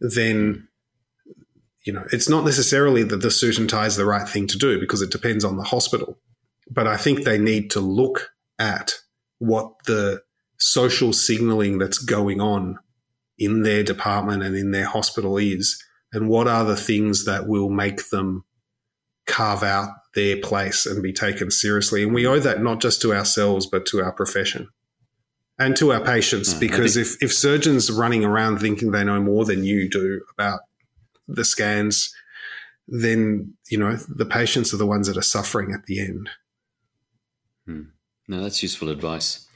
[0.00, 0.68] then
[1.84, 4.58] you know it's not necessarily that the suit and tie is the right thing to
[4.58, 6.18] do because it depends on the hospital.
[6.70, 8.94] But I think they need to look at
[9.38, 10.22] what the
[10.58, 12.78] social signaling that's going on
[13.40, 15.82] in their department and in their hospital is,
[16.12, 18.44] and what are the things that will make them
[19.26, 22.02] carve out their place and be taken seriously.
[22.02, 24.68] And we owe that not just to ourselves, but to our profession
[25.58, 29.20] and to our patients, mm, because think- if, if surgeons running around thinking they know
[29.20, 30.60] more than you do about
[31.28, 32.12] the scans,
[32.88, 36.28] then, you know, the patients are the ones that are suffering at the end.
[37.66, 37.82] Hmm.
[38.26, 39.46] No, that's useful advice.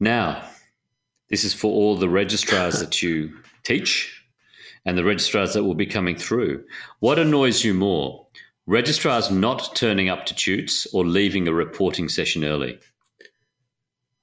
[0.00, 0.42] Now,
[1.30, 4.24] this is for all the registrars that you teach
[4.84, 6.64] and the registrars that will be coming through.
[6.98, 8.26] What annoys you more?
[8.66, 12.78] Registrars not turning up to tutes or leaving a reporting session early?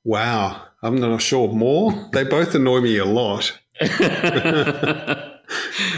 [0.04, 2.10] Wow, I'm not sure more.
[2.14, 3.58] They both annoy me a lot.
[3.82, 3.86] I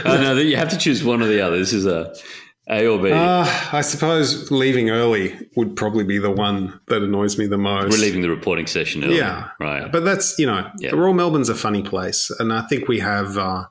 [0.04, 1.58] know that you have to choose one or the other.
[1.58, 2.14] This is a
[2.70, 3.12] a or B?
[3.12, 7.92] Uh, I suppose leaving early would probably be the one that annoys me the most.
[7.92, 9.18] We're leaving the reporting session early.
[9.18, 9.50] Yeah.
[9.60, 9.92] Right.
[9.92, 10.94] But that's, you know, yep.
[10.94, 12.32] Royal Melbourne's a funny place.
[12.40, 13.38] And I think we have.
[13.38, 13.66] Uh,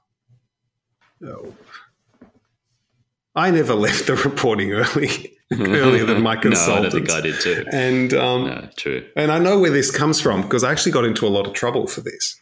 [1.25, 1.55] oh,
[3.35, 5.35] I never left the reporting early.
[5.59, 6.69] earlier than my consultants.
[6.69, 7.65] no, I don't think I did too.
[7.73, 9.07] And um, no, true.
[9.17, 11.55] And I know where this comes from because I actually got into a lot of
[11.55, 12.39] trouble for this.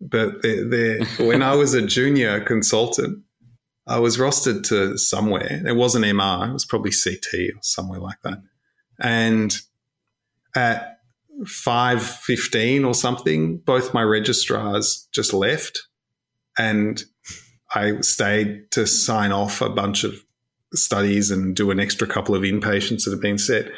[0.00, 3.22] But they're, they're, when I was a junior consultant,
[3.86, 5.62] I was rostered to somewhere.
[5.66, 8.42] It wasn't MR, it was probably CT or somewhere like that.
[9.00, 9.56] And
[10.54, 11.00] at
[11.42, 15.86] 5.15 or something, both my registrars just left
[16.58, 17.04] and
[17.74, 20.24] I stayed to sign off a bunch of
[20.74, 23.70] studies and do an extra couple of inpatients that had been set.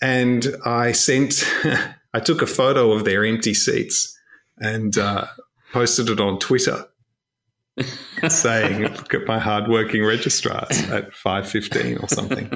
[0.00, 1.44] And I sent,
[2.14, 4.16] I took a photo of their empty seats
[4.58, 5.26] and uh,
[5.72, 6.86] posted it on Twitter
[8.28, 12.50] saying, "Look at my hardworking registrars at five fifteen or something."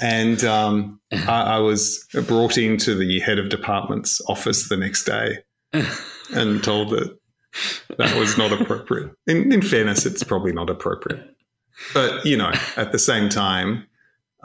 [0.00, 5.38] And um, I, I, was brought into the head of department's office the next day
[6.32, 7.18] and told that
[7.98, 9.10] that was not appropriate.
[9.26, 11.34] In, in fairness, it's probably not appropriate.
[11.94, 13.86] But, you know, at the same time,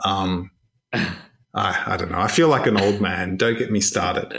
[0.04, 0.50] um,
[0.92, 1.14] I,
[1.54, 2.18] I don't know.
[2.18, 3.36] I feel like an old man.
[3.36, 4.32] Don't get me started.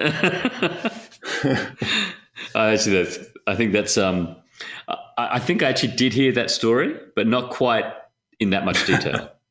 [2.55, 3.97] actually, that's, I think that's.
[3.97, 4.35] Um,
[5.17, 7.85] I, think I actually did hear that story, but not quite
[8.39, 9.31] in that much detail.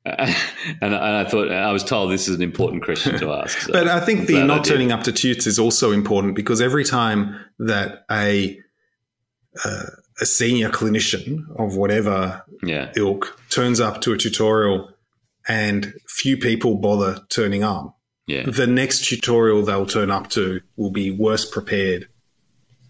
[0.04, 0.34] and,
[0.80, 3.58] and, I thought I was told this is an important question to ask.
[3.60, 6.84] So but I think the not turning up to tutes is also important because every
[6.84, 8.58] time that a
[9.64, 9.86] uh,
[10.20, 12.92] a senior clinician of whatever yeah.
[12.96, 14.90] ilk turns up to a tutorial
[15.46, 18.44] and few people bother turning up, yeah.
[18.48, 22.08] the next tutorial they'll turn up to will be worse prepared.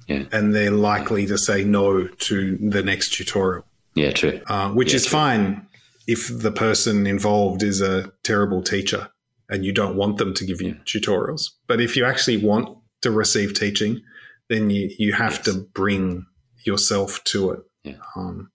[0.09, 0.25] Yeah.
[0.33, 3.65] And they're likely to say no to the next tutorial.
[3.95, 4.41] Yeah, true.
[4.47, 5.19] Uh, which yeah, is true.
[5.19, 5.67] fine
[6.07, 9.11] if the person involved is a terrible teacher
[9.51, 10.75] and you don't want them to give you yeah.
[10.85, 11.51] tutorials.
[11.67, 14.03] But if you actually want to receive teaching,
[14.49, 15.45] then you, you have yes.
[15.45, 16.27] to bring
[16.65, 17.61] yourself to it.
[17.85, 17.97] Yeah.
[18.17, 18.51] Um,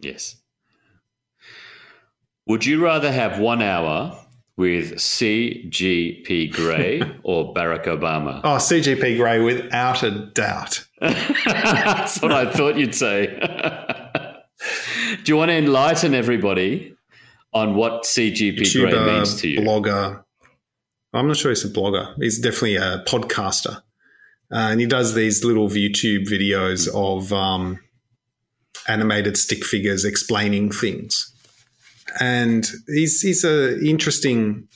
[0.00, 0.36] yes.
[2.46, 4.18] Would you rather have one hour
[4.56, 8.40] with CGP Grey or Barack Obama?
[8.42, 10.84] Oh, CGP Grey, without a doubt.
[11.44, 13.26] That's what I thought you'd say.
[15.24, 16.94] Do you want to enlighten everybody
[17.52, 19.60] on what CGP YouTuber, Grey means to you?
[19.60, 20.22] Blogger.
[21.12, 22.14] I'm not sure he's a blogger.
[22.18, 23.82] He's definitely a podcaster.
[24.50, 27.78] Uh, and he does these little YouTube videos of um,
[28.88, 31.32] animated stick figures explaining things.
[32.20, 34.66] And he's he's a interesting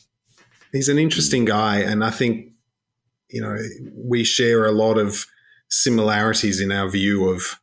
[0.73, 2.53] he's an interesting guy, and I think
[3.31, 3.57] you know
[3.97, 5.24] we share a lot of
[5.73, 7.59] similarities in our view of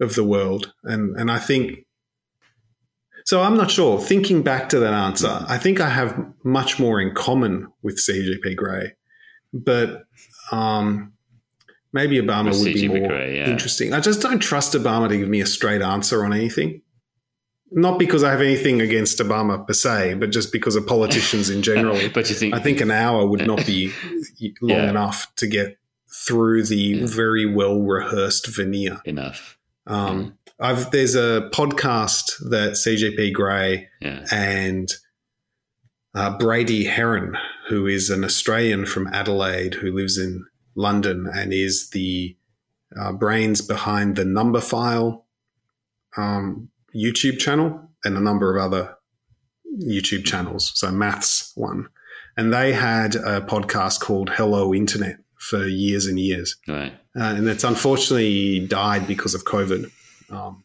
[0.00, 1.86] of the world, and and I think
[3.24, 3.42] so.
[3.42, 4.00] I'm not sure.
[4.00, 8.56] Thinking back to that answer, I think I have much more in common with CGP
[8.56, 8.94] Grey,
[9.52, 10.04] but
[10.50, 11.12] um,
[11.92, 13.50] maybe Obama with would CGP be more Grey, yeah.
[13.50, 13.92] interesting.
[13.92, 16.82] I just don't trust Obama to give me a straight answer on anything.
[17.72, 21.62] Not because I have anything against Obama per se, but just because of politicians in
[21.70, 22.00] general.
[22.14, 23.92] but you think I think an hour would not be
[24.62, 24.88] long yeah.
[24.88, 25.76] enough to get
[26.12, 27.06] through the yeah.
[27.06, 29.00] very well rehearsed veneer.
[29.04, 29.58] Enough.
[29.86, 33.88] Um, I've there's a podcast that CGP Grey
[34.30, 34.92] and
[36.14, 37.36] uh, Brady Haran,
[37.68, 42.36] who is an Australian from Adelaide who lives in London and is the
[42.98, 45.22] uh, brains behind the Numberphile
[46.16, 48.96] um, YouTube channel and a number of other
[49.78, 50.72] YouTube channels.
[50.74, 51.88] So maths one,
[52.36, 56.56] and they had a podcast called Hello Internet for years and years.
[56.68, 56.92] Right.
[57.18, 59.90] Uh, and it's unfortunately died because of COVID.
[60.30, 60.64] Um,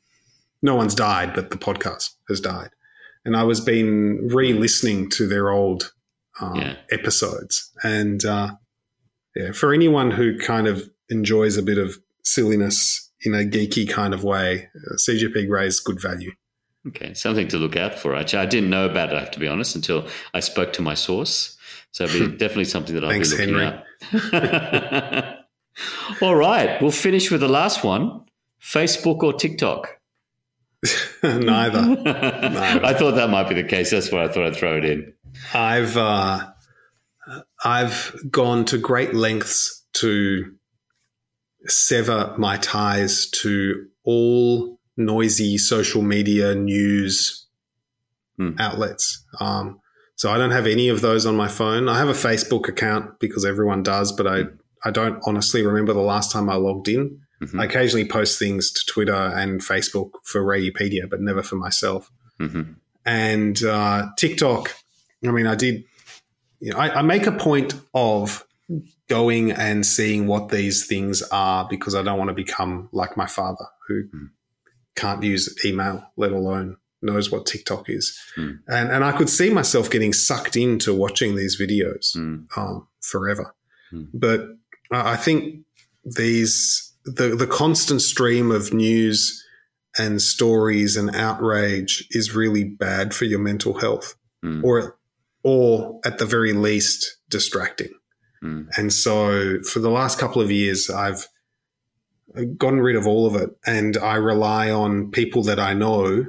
[0.62, 2.70] no one's died, but the podcast has died.
[3.24, 5.92] And I was been re-listening to their old
[6.40, 6.76] um, yeah.
[6.92, 8.52] episodes, and uh,
[9.36, 14.14] yeah, for anyone who kind of enjoys a bit of silliness in a geeky kind
[14.14, 16.32] of way, uh, CGP Grey is good value.
[16.88, 18.16] Okay, something to look out for.
[18.16, 19.16] Actually, I didn't know about it.
[19.16, 21.55] I have to be honest until I spoke to my source.
[21.96, 23.82] So it'll be definitely something that I'll Thanks, be looking
[24.12, 25.46] at.
[26.22, 28.26] All right, we'll finish with the last one:
[28.62, 29.88] Facebook or TikTok.
[31.24, 31.82] Neither.
[32.04, 32.86] Neither.
[32.86, 33.92] I thought that might be the case.
[33.92, 35.14] That's why I thought I'd throw it in.
[35.54, 36.46] I've uh,
[37.64, 40.54] I've gone to great lengths to
[41.68, 47.48] sever my ties to all noisy social media news
[48.36, 48.52] hmm.
[48.60, 49.24] outlets.
[49.40, 49.80] Um,
[50.16, 51.90] so I don't have any of those on my phone.
[51.90, 54.44] I have a Facebook account because everyone does, but I,
[54.84, 57.22] I don't honestly remember the last time I logged in.
[57.42, 57.60] Mm-hmm.
[57.60, 62.12] I occasionally post things to Twitter and Facebook for Radiopaedia, but never for myself.
[62.40, 62.74] Mm-hmm.
[63.06, 64.74] And uh, TikTok,
[65.24, 65.84] I mean, I did
[66.60, 68.46] you know, I, I make a point of
[69.08, 73.28] going and seeing what these things are because I don't want to become like my
[73.28, 74.30] father who mm.
[74.96, 78.20] can't use email, let alone knows what TikTok is.
[78.38, 78.60] Mm.
[78.68, 82.46] And and I could see myself getting sucked into watching these videos mm.
[82.58, 83.56] um, forever.
[83.94, 84.10] Mm.
[84.14, 84.48] But
[84.92, 85.66] I think
[86.04, 89.42] these the the constant stream of news
[89.98, 94.64] and stories and outrage is really bad for your mental health, mm.
[94.64, 94.98] or
[95.44, 97.92] or at the very least distracting.
[98.44, 98.68] Mm.
[98.78, 101.28] And so for the last couple of years, I've
[102.58, 106.26] gotten rid of all of it and I rely on people that I know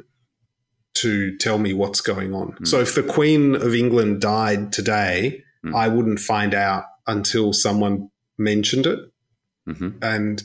[1.03, 2.53] to tell me what's going on.
[2.53, 2.67] Mm.
[2.67, 5.75] So if the Queen of England died today, mm.
[5.75, 8.99] I wouldn't find out until someone mentioned it.
[9.69, 9.91] Mm-hmm.
[10.03, 10.43] And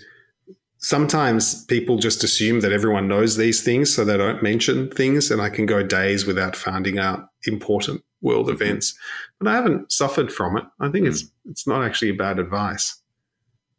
[0.78, 5.30] sometimes people just assume that everyone knows these things, so they don't mention things.
[5.32, 8.62] And I can go days without finding out important world Mm-hmm.
[8.62, 8.98] events.
[9.40, 10.64] But I haven't suffered from it.
[10.80, 11.10] I think Mm.
[11.10, 13.02] it's it's not actually bad advice.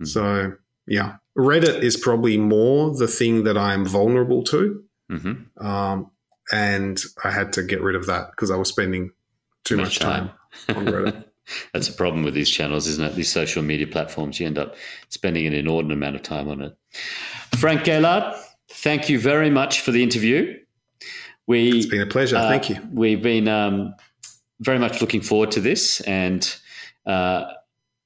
[0.00, 0.06] Mm.
[0.06, 0.52] So
[0.86, 1.16] Yeah.
[1.38, 4.84] Reddit is probably more the thing that I'm vulnerable to.
[5.10, 5.66] Mm-hmm.
[5.66, 6.10] Um,
[6.52, 9.10] and I had to get rid of that because I was spending
[9.64, 10.30] too much, much time.
[10.68, 11.24] time on Reddit.
[11.72, 13.14] That's a problem with these channels, isn't it?
[13.16, 14.76] These social media platforms, you end up
[15.08, 16.76] spending an inordinate amount of time on it.
[17.56, 18.36] Frank Gaillard,
[18.68, 20.56] thank you very much for the interview.
[21.48, 22.36] We, it's been a pleasure.
[22.36, 22.76] Uh, thank you.
[22.92, 23.94] We've been um,
[24.60, 26.56] very much looking forward to this, and
[27.06, 27.44] uh,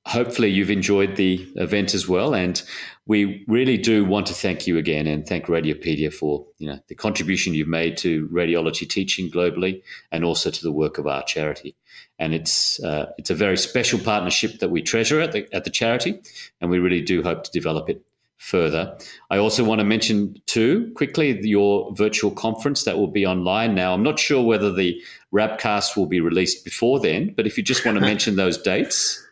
[0.07, 2.35] hopefully you've enjoyed the event as well.
[2.35, 2.63] And
[3.07, 6.95] we really do want to thank you again and thank Radiopaedia for you know the
[6.95, 11.77] contribution you've made to radiology teaching globally and also to the work of our charity.
[12.19, 15.71] And it's uh, it's a very special partnership that we treasure at the at the
[15.71, 16.21] charity,
[16.61, 18.03] and we really do hope to develop it
[18.39, 18.99] further.
[19.31, 23.95] I also want to mention too quickly your virtual conference that will be online now.
[23.95, 25.01] I'm not sure whether the
[25.33, 29.26] Rabcast will be released before then, but if you just want to mention those dates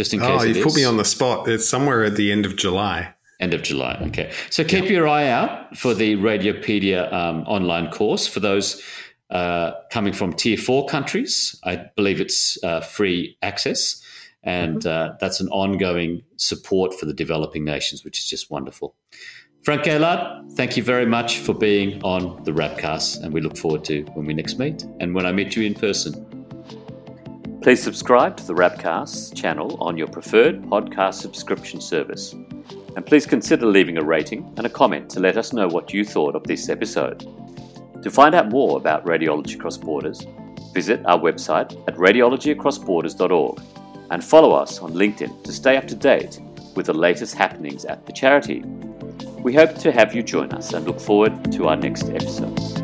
[0.00, 0.40] just in case.
[0.40, 1.46] Oh, you put me on the spot.
[1.46, 3.12] It's somewhere at the end of July.
[3.38, 3.98] End of July.
[4.08, 4.32] Okay.
[4.48, 8.82] So keep your eye out for the Radiopaedia um, online course for those
[9.28, 11.54] uh, coming from tier four countries.
[11.64, 14.02] I believe it's uh, free access.
[14.42, 15.12] And mm-hmm.
[15.12, 18.94] uh, that's an ongoing support for the developing nations, which is just wonderful.
[19.64, 23.84] Frank Gaillard, thank you very much for being on the Rabcast, and we look forward
[23.84, 26.14] to when we next meet and when I meet you in person.
[27.62, 32.32] Please subscribe to the Rabcast channel on your preferred podcast subscription service.
[32.96, 36.02] And please consider leaving a rating and a comment to let us know what you
[36.02, 37.20] thought of this episode.
[38.02, 40.26] To find out more about Radiology Across Borders,
[40.72, 43.62] visit our website at radiologyacrossborders.org
[44.10, 46.40] and follow us on LinkedIn to stay up to date
[46.74, 48.62] with the latest happenings at the charity.
[49.40, 52.79] We hope to have you join us and look forward to our next episode.